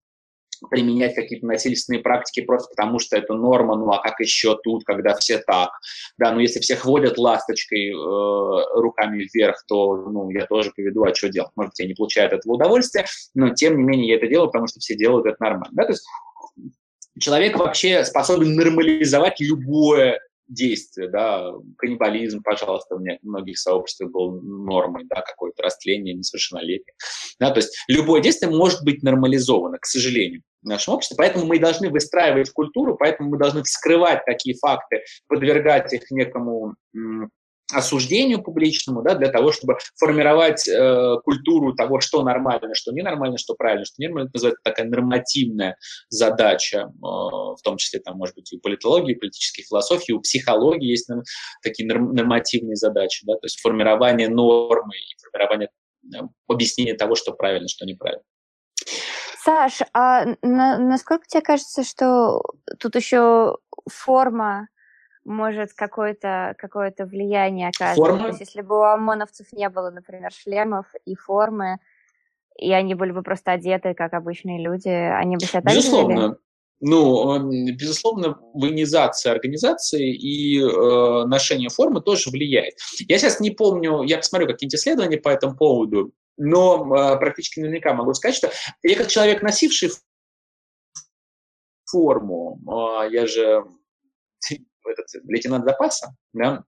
[0.71, 5.15] применять какие-то насильственные практики просто потому, что это норма, ну а как еще тут, когда
[5.15, 5.71] все так,
[6.19, 7.95] да, ну если всех водят ласточкой э,
[8.75, 12.29] руками вверх, то, ну, я тоже поведу, а что делать, может быть, я не получаю
[12.29, 15.37] от этого удовольствия, но тем не менее я это делаю, потому что все делают это
[15.41, 16.07] нормально, да, то есть
[17.19, 25.21] человек вообще способен нормализовать любое действие, да, каннибализм, пожалуйста, у многих сообществах был нормой, да,
[25.21, 26.95] какое-то растление, несовершеннолетие,
[27.39, 31.91] да, то есть любое действие может быть нормализовано, к сожалению, нашем обществе, поэтому мы должны
[31.91, 36.75] выстраивать культуру, поэтому мы должны вскрывать такие факты, подвергать их некому
[37.73, 43.55] осуждению публичному, да, для того, чтобы формировать э, культуру того, что нормально, что ненормально, что
[43.55, 44.29] правильно, что ненормально.
[44.29, 45.77] Это называется такая нормативная
[46.09, 50.21] задача, э, в том числе, там, может быть, и у политологии, и политической философии, у
[50.21, 51.23] психологии есть нам,
[51.63, 55.69] такие норм, нормативные задачи, да, то есть формирование нормы и формирование
[56.05, 58.25] э, объяснения того, что правильно, что неправильно.
[59.49, 62.43] Саш, а на, насколько тебе кажется, что
[62.79, 63.57] тут еще
[63.91, 64.69] форма
[65.25, 68.11] может какое-то какое влияние оказывать.
[68.11, 68.23] Форма?
[68.25, 71.79] То есть если бы у ОМОНовцев не было, например, шлемов и формы,
[72.59, 76.21] и они были бы просто одеты, как обычные люди, они бы себя так Безусловно.
[76.21, 76.37] Жили?
[76.81, 82.75] Ну, безусловно, военизация организации и э, ношение формы тоже влияет.
[83.01, 87.93] Я сейчас не помню, я посмотрю какие-нибудь исследования по этому поводу, но э, практически наверняка
[87.93, 88.51] могу сказать, что
[88.83, 89.91] я как человек, носивший
[91.85, 93.65] форму, э, я же
[94.87, 96.65] этот лейтенант запаса, да,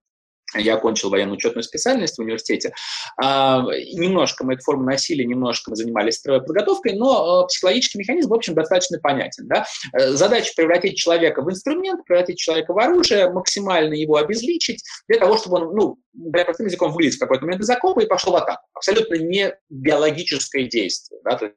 [0.55, 2.72] я окончил военную учетную специальность в университете.
[3.16, 8.30] А, немножко мы эту форму носили, немножко мы занимались строевой подготовкой, но а, психологический механизм,
[8.30, 9.46] в общем, достаточно понятен.
[9.46, 9.66] Да?
[9.92, 15.36] Э, задача превратить человека в инструмент, превратить человека в оружие, максимально его обезличить, для того,
[15.36, 18.36] чтобы он, ну, для простым языком, вылез в какой-то момент из окопа и пошел в
[18.36, 18.62] атаку.
[18.74, 21.20] Абсолютно не биологическое действие.
[21.24, 21.36] Да?
[21.36, 21.57] То есть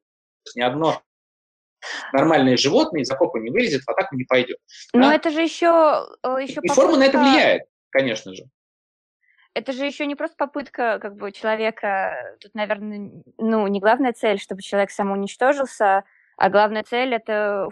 [0.55, 1.01] ни одно
[2.11, 4.57] Нормальные животные из окопа не вылезет, в атаку не пойдет.
[4.93, 5.15] Но да?
[5.15, 6.07] это же еще...
[6.23, 6.75] Э, еще И попытка...
[6.75, 8.43] форма на это влияет, конечно же.
[9.53, 12.35] Это же еще не просто попытка как бы человека...
[12.41, 16.03] Тут, наверное, ну, не главная цель, чтобы человек самоуничтожился,
[16.37, 17.69] а главная цель это,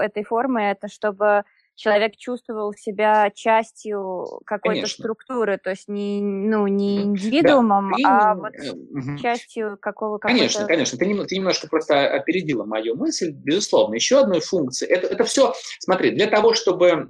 [0.00, 1.44] этой формы, это чтобы
[1.74, 8.52] человек чувствовал себя частью какой-то структуры, то есть не, ну, не индивидуумом, да, а вот
[8.54, 9.18] угу.
[9.18, 10.98] частью какого то Конечно, конечно.
[10.98, 13.94] Ты, ты немножко просто опередила мою мысль, безусловно.
[13.94, 14.86] Еще одной функции.
[14.86, 17.08] Это, это все, смотри, для того, чтобы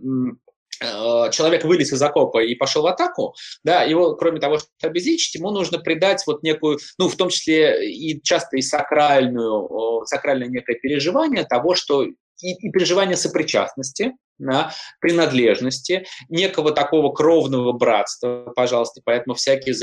[1.30, 5.50] человек вылез из окопа и пошел в атаку, да, его, кроме того, чтобы обезличить, ему
[5.50, 11.44] нужно придать вот некую, ну, в том числе и часто и сакральную, сакральное некое переживание
[11.44, 19.74] того, что и, и переживание сопричастности, да, принадлежности, некого такого кровного братства, пожалуйста, поэтому всякие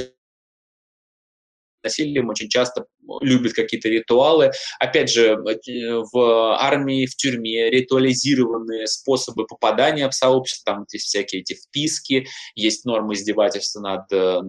[1.84, 2.86] насилием очень часто
[3.22, 4.52] любят какие-то ритуалы.
[4.80, 11.56] Опять же, в армии, в тюрьме ритуализированные способы попадания в сообщество, там есть всякие эти
[11.56, 14.42] вписки, есть нормы издевательства над, э,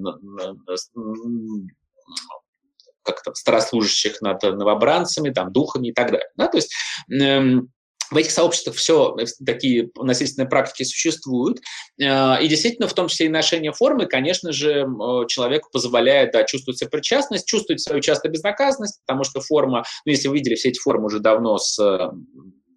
[3.03, 6.29] как там, старослужащих над новобранцами, там, духами и так далее.
[6.37, 6.49] Да?
[6.49, 6.73] То есть
[7.11, 7.71] эм,
[8.11, 11.61] в этих сообществах все э, такие насильственные практики существуют.
[12.01, 14.87] Э, и действительно, в том числе и ношение формы, конечно же,
[15.29, 20.37] человеку позволяет да, чувствовать сопричастность, чувствовать свою часто безнаказанность, потому что форма, ну, если вы
[20.37, 21.79] видели, все эти формы уже давно с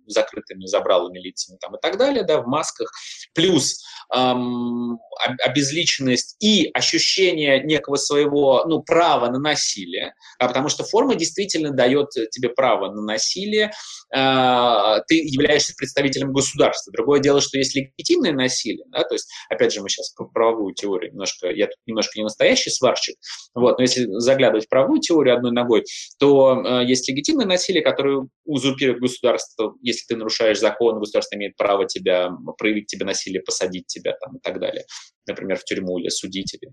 [0.08, 2.92] закрытыми забралами лицами там, и так далее, да, в масках,
[3.34, 5.00] плюс эм,
[5.44, 12.10] обезличенность и ощущение некого своего ну, права на насилие, а потому что форма действительно дает
[12.32, 13.72] тебе право на насилие,
[14.14, 16.92] э, ты являешься представителем государства.
[16.92, 20.74] Другое дело, что есть легитимное насилие, да, то есть, опять же, мы сейчас по правовую
[20.74, 23.16] теорию немножко, я тут немножко не настоящий сварщик,
[23.56, 25.84] вот, но если заглядывать в правовую теорию одной ногой,
[26.20, 31.86] то э, есть легитимное насилие, которое узурпирует государство, если ты нарушаешь закон, государство имеет право
[31.88, 34.84] тебя, проявить тебе насилие, посадить тебя там, и так далее,
[35.28, 36.72] например, в тюрьму или судить, или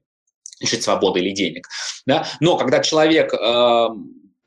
[0.61, 1.67] лишить свободы или денег.
[2.07, 2.27] Да?
[2.41, 3.89] Но когда человек э,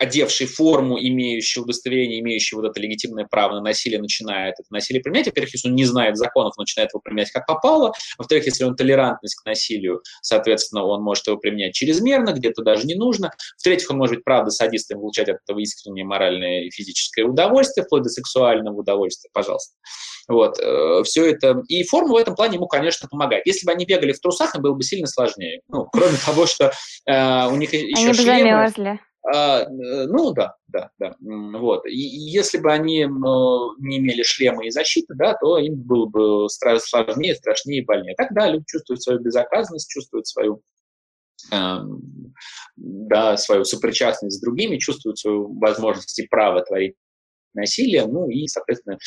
[0.03, 5.27] одевший форму, имеющий удостоверение, имеющий вот это легитимное право на насилие, начинает это насилие применять.
[5.27, 7.93] Во-первых, если он не знает законов, начинает его применять как попало.
[8.17, 12.95] Во-вторых, если он толерантность к насилию, соответственно, он может его применять чрезмерно, где-то даже не
[12.95, 13.31] нужно.
[13.57, 18.03] В-третьих, он может быть, правда, садистом, получать от этого искреннее моральное и физическое удовольствие, вплоть
[18.03, 19.73] до сексуального удовольствия, пожалуйста.
[20.27, 21.61] Вот, э, все это.
[21.67, 23.45] И форма в этом плане ему, конечно, помогает.
[23.45, 25.61] Если бы они бегали в трусах, им было бы сильно сложнее.
[25.67, 26.71] Ну, кроме того, что
[27.05, 28.39] э, у них еще они шлемы...
[28.39, 28.99] замерзли.
[29.25, 29.65] А, э,
[30.07, 31.15] ну да, да, да.
[31.19, 31.85] Вот.
[31.85, 37.35] И, если бы они не имели шлема и защиты, да, то им было бы сложнее,
[37.35, 38.15] страшнее и больнее.
[38.15, 40.61] Тогда люди чувствуют свою безопасность, чувствуют свою
[42.77, 46.95] да, свою сопричастность с другими, чувствуют свою возможность и право творить
[47.55, 48.97] насилия, ну и, соответственно,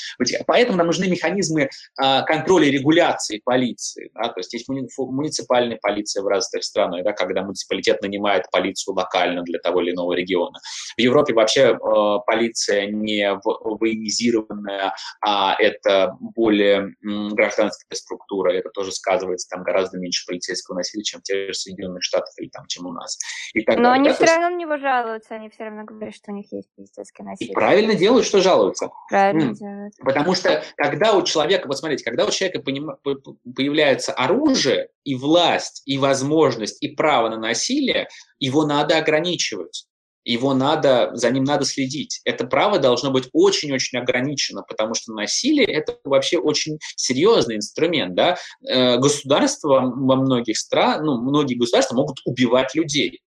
[0.46, 1.68] поэтому нам нужны механизмы
[1.98, 4.10] а, контроля и регуляции полиции.
[4.14, 4.28] Да?
[4.28, 9.58] То есть есть муниципальная полиция в разных странах, да, когда муниципалитет нанимает полицию локально для
[9.58, 10.58] того или иного региона.
[10.96, 14.94] В Европе вообще э, полиция не военизированная,
[15.24, 21.22] а это более гражданская структура, это тоже сказывается, там гораздо меньше полицейского насилия, чем в
[21.24, 23.18] тех же Соединенных Штатах или там, чем у нас.
[23.54, 24.00] И так Но далее.
[24.00, 24.14] они да?
[24.14, 27.52] все равно на него жалуются, они все равно говорят, что у них есть полицейское насилие.
[27.52, 28.90] И правильно делают, что жалуются.
[29.08, 29.94] Правильно делают.
[29.98, 35.98] Потому что когда у человека, вот смотрите, когда у человека появляется оружие и власть, и
[35.98, 38.08] возможность, и право на насилие,
[38.38, 39.86] его надо ограничивать
[40.26, 42.20] его надо, за ним надо следить.
[42.24, 48.14] Это право должно быть очень-очень ограничено, потому что насилие– это вообще очень серьезный инструмент.
[48.14, 48.36] Да?
[48.68, 53.22] Э, государства во многих странах, ну, многие государства могут убивать людей.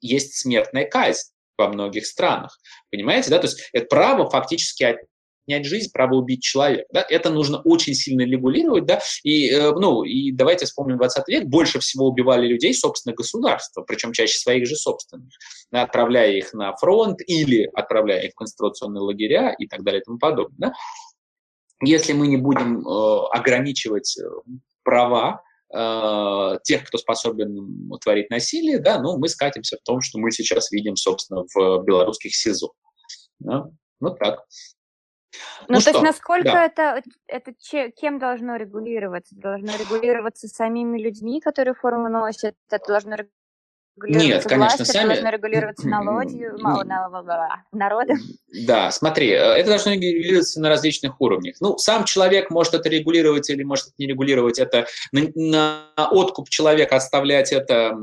[0.00, 2.58] Есть смертная казнь во многих странах.
[2.90, 3.38] Понимаете, да?
[3.38, 4.96] То есть это право фактически
[5.46, 6.86] отнять жизнь, право убить человека.
[6.92, 7.06] Да?
[7.08, 8.86] Это нужно очень сильно регулировать.
[8.86, 9.00] Да?
[9.22, 11.44] И, э, ну, и давайте вспомним 20 век.
[11.44, 15.30] Больше всего убивали людей, собственно, государства, причем чаще своих же собственных,
[15.70, 20.04] да, отправляя их на фронт или отправляя их в концентрационные лагеря и так далее и
[20.04, 20.70] тому подобное.
[20.70, 20.72] Да?
[21.82, 24.22] Если мы не будем э, ограничивать э,
[24.82, 25.42] права
[25.74, 30.70] э, тех, кто способен творить насилие, да, ну, мы скатимся в том, что мы сейчас
[30.70, 32.72] видим, собственно, в белорусских СИЗО.
[33.40, 33.64] Да?
[34.00, 34.44] Ну так.
[35.68, 36.66] Ну, ну то есть насколько да.
[36.66, 37.52] это, это
[37.96, 39.34] кем должно регулироваться?
[39.36, 42.54] Должно регулироваться самими людьми, которые форму носят?
[42.70, 43.16] Это должно
[43.96, 45.08] Нет, конечно, власть, сами...
[45.08, 46.48] должно регулироваться налоги,
[47.72, 48.18] народом?
[48.66, 51.56] Да, смотри, э, это должно регулироваться на различных уровнях.
[51.60, 54.58] Ну, сам человек может это регулировать или может это не регулировать.
[54.58, 57.96] Это на, на откуп человека оставлять это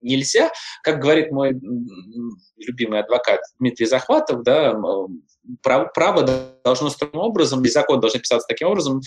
[0.00, 0.50] нельзя.
[0.82, 1.58] Как говорит мой
[2.56, 4.74] любимый адвокат Дмитрий Захватов, да,
[5.62, 6.22] право, право
[6.64, 9.00] должно таким образом, и закон должен писаться таким образом,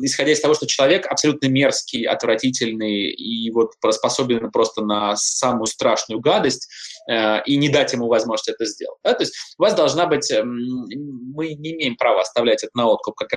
[0.00, 6.20] исходя из того, что человек абсолютно мерзкий, отвратительный и вот способен просто на самую страшную
[6.20, 6.68] гадость,
[7.10, 8.98] э, и не дать ему возможность это сделать.
[9.04, 9.14] Да?
[9.14, 13.34] То есть у вас должна быть, мы не имеем права оставлять это на откуп как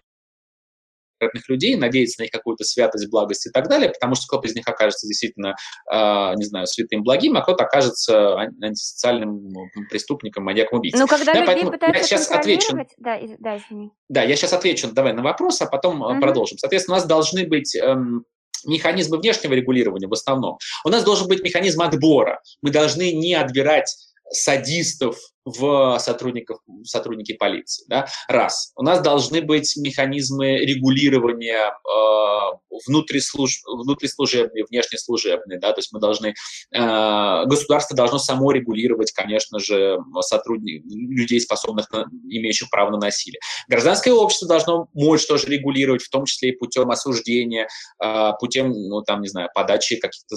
[1.17, 4.55] конкретных людей, надеяться на их какую-то святость, благость и так далее, потому что кто-то из
[4.55, 5.55] них окажется действительно,
[5.91, 9.53] э, не знаю, святым, благим, а кто-то окажется антисоциальным
[9.89, 10.99] преступником, маньяком, убийцей.
[10.99, 12.77] Ну, когда да, людей пытаются я сейчас отвечу.
[12.97, 13.91] Да, да, извини.
[14.09, 16.19] Да, я сейчас отвечу, давай, на вопрос, а потом угу.
[16.19, 16.57] продолжим.
[16.57, 17.75] Соответственно, у нас должны быть...
[17.75, 18.25] Эм,
[18.65, 20.57] механизмы внешнего регулирования в основном.
[20.83, 22.41] У нас должен быть механизм отбора.
[22.61, 23.95] Мы должны не отбирать
[24.31, 25.17] садистов
[25.47, 27.85] в сотрудников, сотрудники полиции.
[27.87, 28.07] Да?
[28.27, 28.73] Раз.
[28.75, 33.61] У нас должны быть механизмы регулирования э, внутрислуж...
[33.65, 35.57] внутрислужебные, внешнеслужебные.
[35.59, 35.71] Да?
[35.71, 36.33] То есть мы должны...
[36.75, 43.39] Э, государство должно само регулировать, конечно же, сотрудников, людей, способных, на, имеющих право на насилие.
[43.69, 47.69] Гражданское общество должно может тоже регулировать, в том числе и путем осуждения,
[48.03, 50.35] э, путем, ну, там, не знаю, подачи каких-то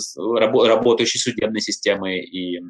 [0.69, 2.61] работающей судебной системы и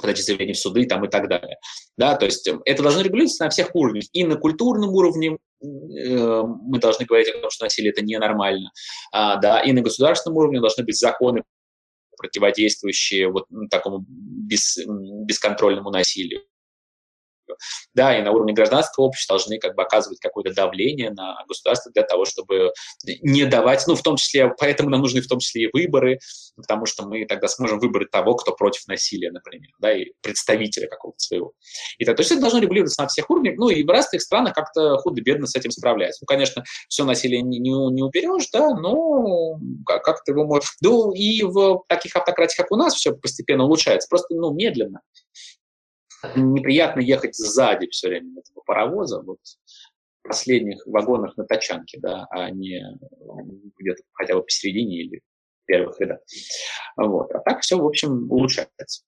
[0.00, 1.56] подачи заявлений в суды там, и так далее.
[1.96, 4.04] Да, то есть эм, это должно регулироваться на всех уровнях.
[4.12, 8.70] И на культурном уровне э, мы должны говорить о том, что насилие это ненормально.
[9.12, 11.42] А, да, и на государственном уровне должны быть законы,
[12.16, 16.42] противодействующие вот такому бес, бесконтрольному насилию
[17.94, 22.02] да, и на уровне гражданского общества должны как бы оказывать какое-то давление на государство для
[22.02, 22.72] того, чтобы
[23.22, 26.18] не давать, ну, в том числе, поэтому нам нужны в том числе и выборы,
[26.56, 31.18] потому что мы тогда сможем выбрать того, кто против насилия, например, да, и представителя какого-то
[31.18, 31.52] своего.
[31.98, 34.54] И так, то есть это должно регулироваться на всех уровнях, ну, и в разных странах
[34.54, 36.22] как-то худо-бедно с этим справляются.
[36.22, 40.76] Ну, конечно, все насилие не, не, не уберешь, да, но как, ты его можешь...
[40.80, 45.00] Ну, и в таких автократиях, как у нас, все постепенно улучшается, просто, ну, медленно
[46.34, 49.38] неприятно ехать сзади все время этого паровоза, вот
[50.22, 52.82] в последних вагонах на тачанке, да, а не
[53.78, 56.18] где-то хотя бы посередине или в первых рядах.
[56.96, 57.30] Вот.
[57.32, 59.04] А так все, в общем, улучшается.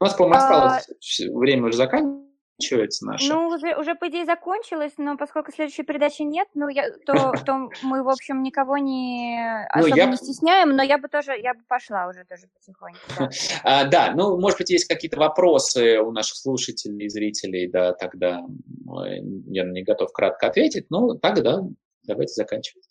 [0.00, 1.38] У нас, по-моему, осталось а...
[1.38, 2.21] время уже заканчивается
[2.62, 3.32] заканчивается наша.
[3.32, 7.70] Ну, уже, уже по идее закончилось, но поскольку следующей передачи нет, ну, я, то, то
[7.82, 11.60] мы, в общем, никого не ну, особо не стесняем, но я бы тоже, я бы
[11.68, 12.98] пошла уже тоже потихоньку.
[13.18, 13.30] Да.
[13.64, 18.40] А, да, ну, может быть, есть какие-то вопросы у наших слушателей зрителей, да, тогда
[19.46, 21.60] я не готов кратко ответить, но тогда
[22.04, 22.84] давайте заканчивать.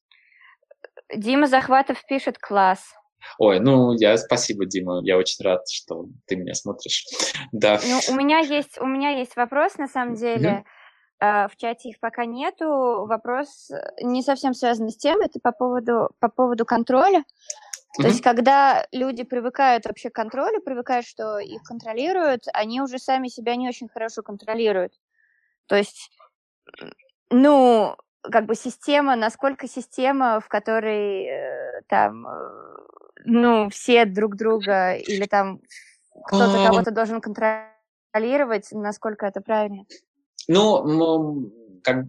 [1.13, 2.93] Дима Захватов пишет класс.
[3.37, 7.05] Ой, ну, я спасибо, Дима, я очень рад, что ты меня смотришь.
[7.51, 7.79] да.
[7.83, 10.63] Ну, у меня есть, у меня есть вопрос, на самом деле.
[11.21, 11.49] Mm-hmm.
[11.49, 13.05] В чате их пока нету.
[13.05, 13.69] Вопрос
[14.01, 17.23] не совсем связан с тем, это по поводу, по поводу контроля.
[17.97, 23.27] То есть, когда люди привыкают вообще к контролю, привыкают, что их контролируют, они уже сами
[23.27, 24.93] себя не очень хорошо контролируют.
[25.67, 26.09] То есть,
[27.29, 32.77] ну, как бы система, насколько система, в которой э, там, э,
[33.25, 35.61] ну, все друг друга или там
[36.25, 39.85] кто-то кого-то должен контролировать, насколько это правильно?
[40.47, 41.51] Ну,
[41.81, 42.05] как,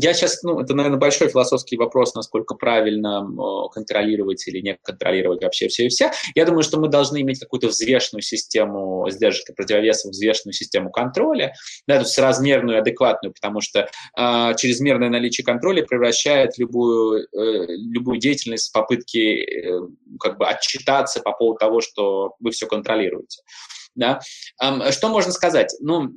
[0.00, 3.26] я сейчас, ну, это, наверное, большой философский вопрос, насколько правильно
[3.72, 6.12] контролировать или не контролировать вообще все и вся.
[6.34, 11.54] Я думаю, что мы должны иметь какую-то взвешенную систему сдержек и противовесов, взвешенную систему контроля,
[11.86, 13.88] да, то есть размерную адекватную, потому что
[14.18, 19.80] э, чрезмерное наличие контроля превращает любую, э, любую деятельность в попытки э,
[20.20, 23.42] как бы отчитаться по поводу того, что вы все контролируете.
[23.94, 24.20] Да?
[24.90, 25.74] Что можно сказать?
[25.80, 26.12] Ну,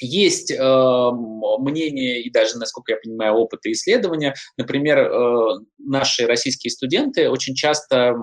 [0.00, 1.10] есть э,
[1.58, 4.34] мнение и даже, насколько я понимаю, опыт и исследования.
[4.56, 8.14] Например, э, наши российские студенты очень часто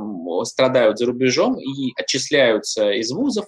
[0.44, 3.46] страдают за рубежом и отчисляются из вузов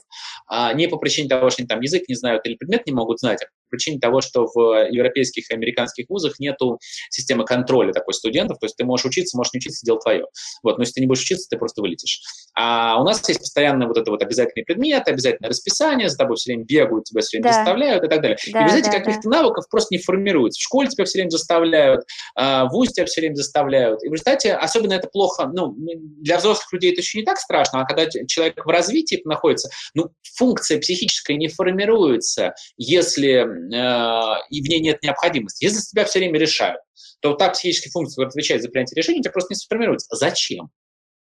[0.51, 3.19] э, не по причине того, что они там язык не знают или предмет не могут
[3.19, 8.59] знать, а причине того, что в европейских и американских вузах нету системы контроля такой студентов.
[8.59, 10.25] То есть ты можешь учиться, можешь не учиться, дело твое.
[10.63, 12.21] Вот, но если ты не будешь учиться, ты просто вылетишь.
[12.55, 16.51] А у нас есть постоянно вот это вот обязательные предметы, обязательное расписание, за тобой все
[16.51, 17.53] время бегают, тебя все время да.
[17.55, 18.37] заставляют и так далее.
[18.51, 19.41] Да, и без этих да, каких-то да.
[19.41, 20.59] навыков просто не формируется.
[20.59, 22.01] В школе тебя все время заставляют,
[22.35, 24.03] а, в ВУЗ тебя все время заставляют.
[24.03, 27.81] И в результате особенно это плохо, ну, для взрослых людей это еще не так страшно,
[27.81, 34.79] а когда человек в развитии находится, ну, функция психическая не формируется, если и в ней
[34.79, 35.63] нет необходимости.
[35.63, 36.81] Если тебя все время решают,
[37.21, 40.15] то та психическая функция, которая отвечает за принятие решений, у тебя просто не сформируется.
[40.15, 40.69] Зачем?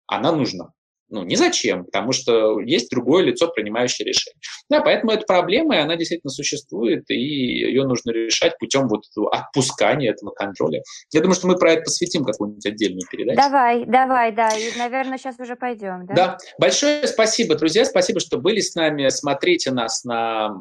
[0.07, 0.73] Она нужна.
[1.11, 4.41] Ну, не зачем, потому что есть другое лицо, принимающее решение.
[4.69, 9.03] Да, поэтому эта проблема, и она действительно существует, и ее нужно решать путем вот
[9.33, 10.83] отпускания этого контроля.
[11.13, 13.37] Я думаю, что мы про это посвятим какую-нибудь отдельную передачу.
[13.37, 16.15] Давай, давай, да, и, наверное, сейчас уже пойдем, да?
[16.15, 20.55] Да, большое спасибо, друзья, спасибо, что были с нами, смотрите нас на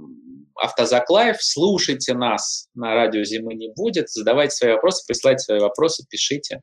[0.55, 6.05] Автозак Лайв, слушайте нас на радио «Зимы не будет», задавайте свои вопросы, присылайте свои вопросы,
[6.09, 6.61] пишите.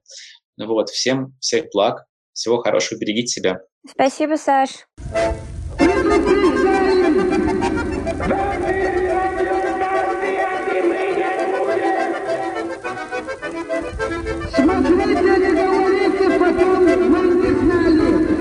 [0.58, 2.04] Вот, всем всех благ,
[2.36, 3.60] всего хорошего, берегите себя.
[3.90, 4.68] Спасибо, Саш.
[14.66, 18.36] Смотрите, потом мы не знали.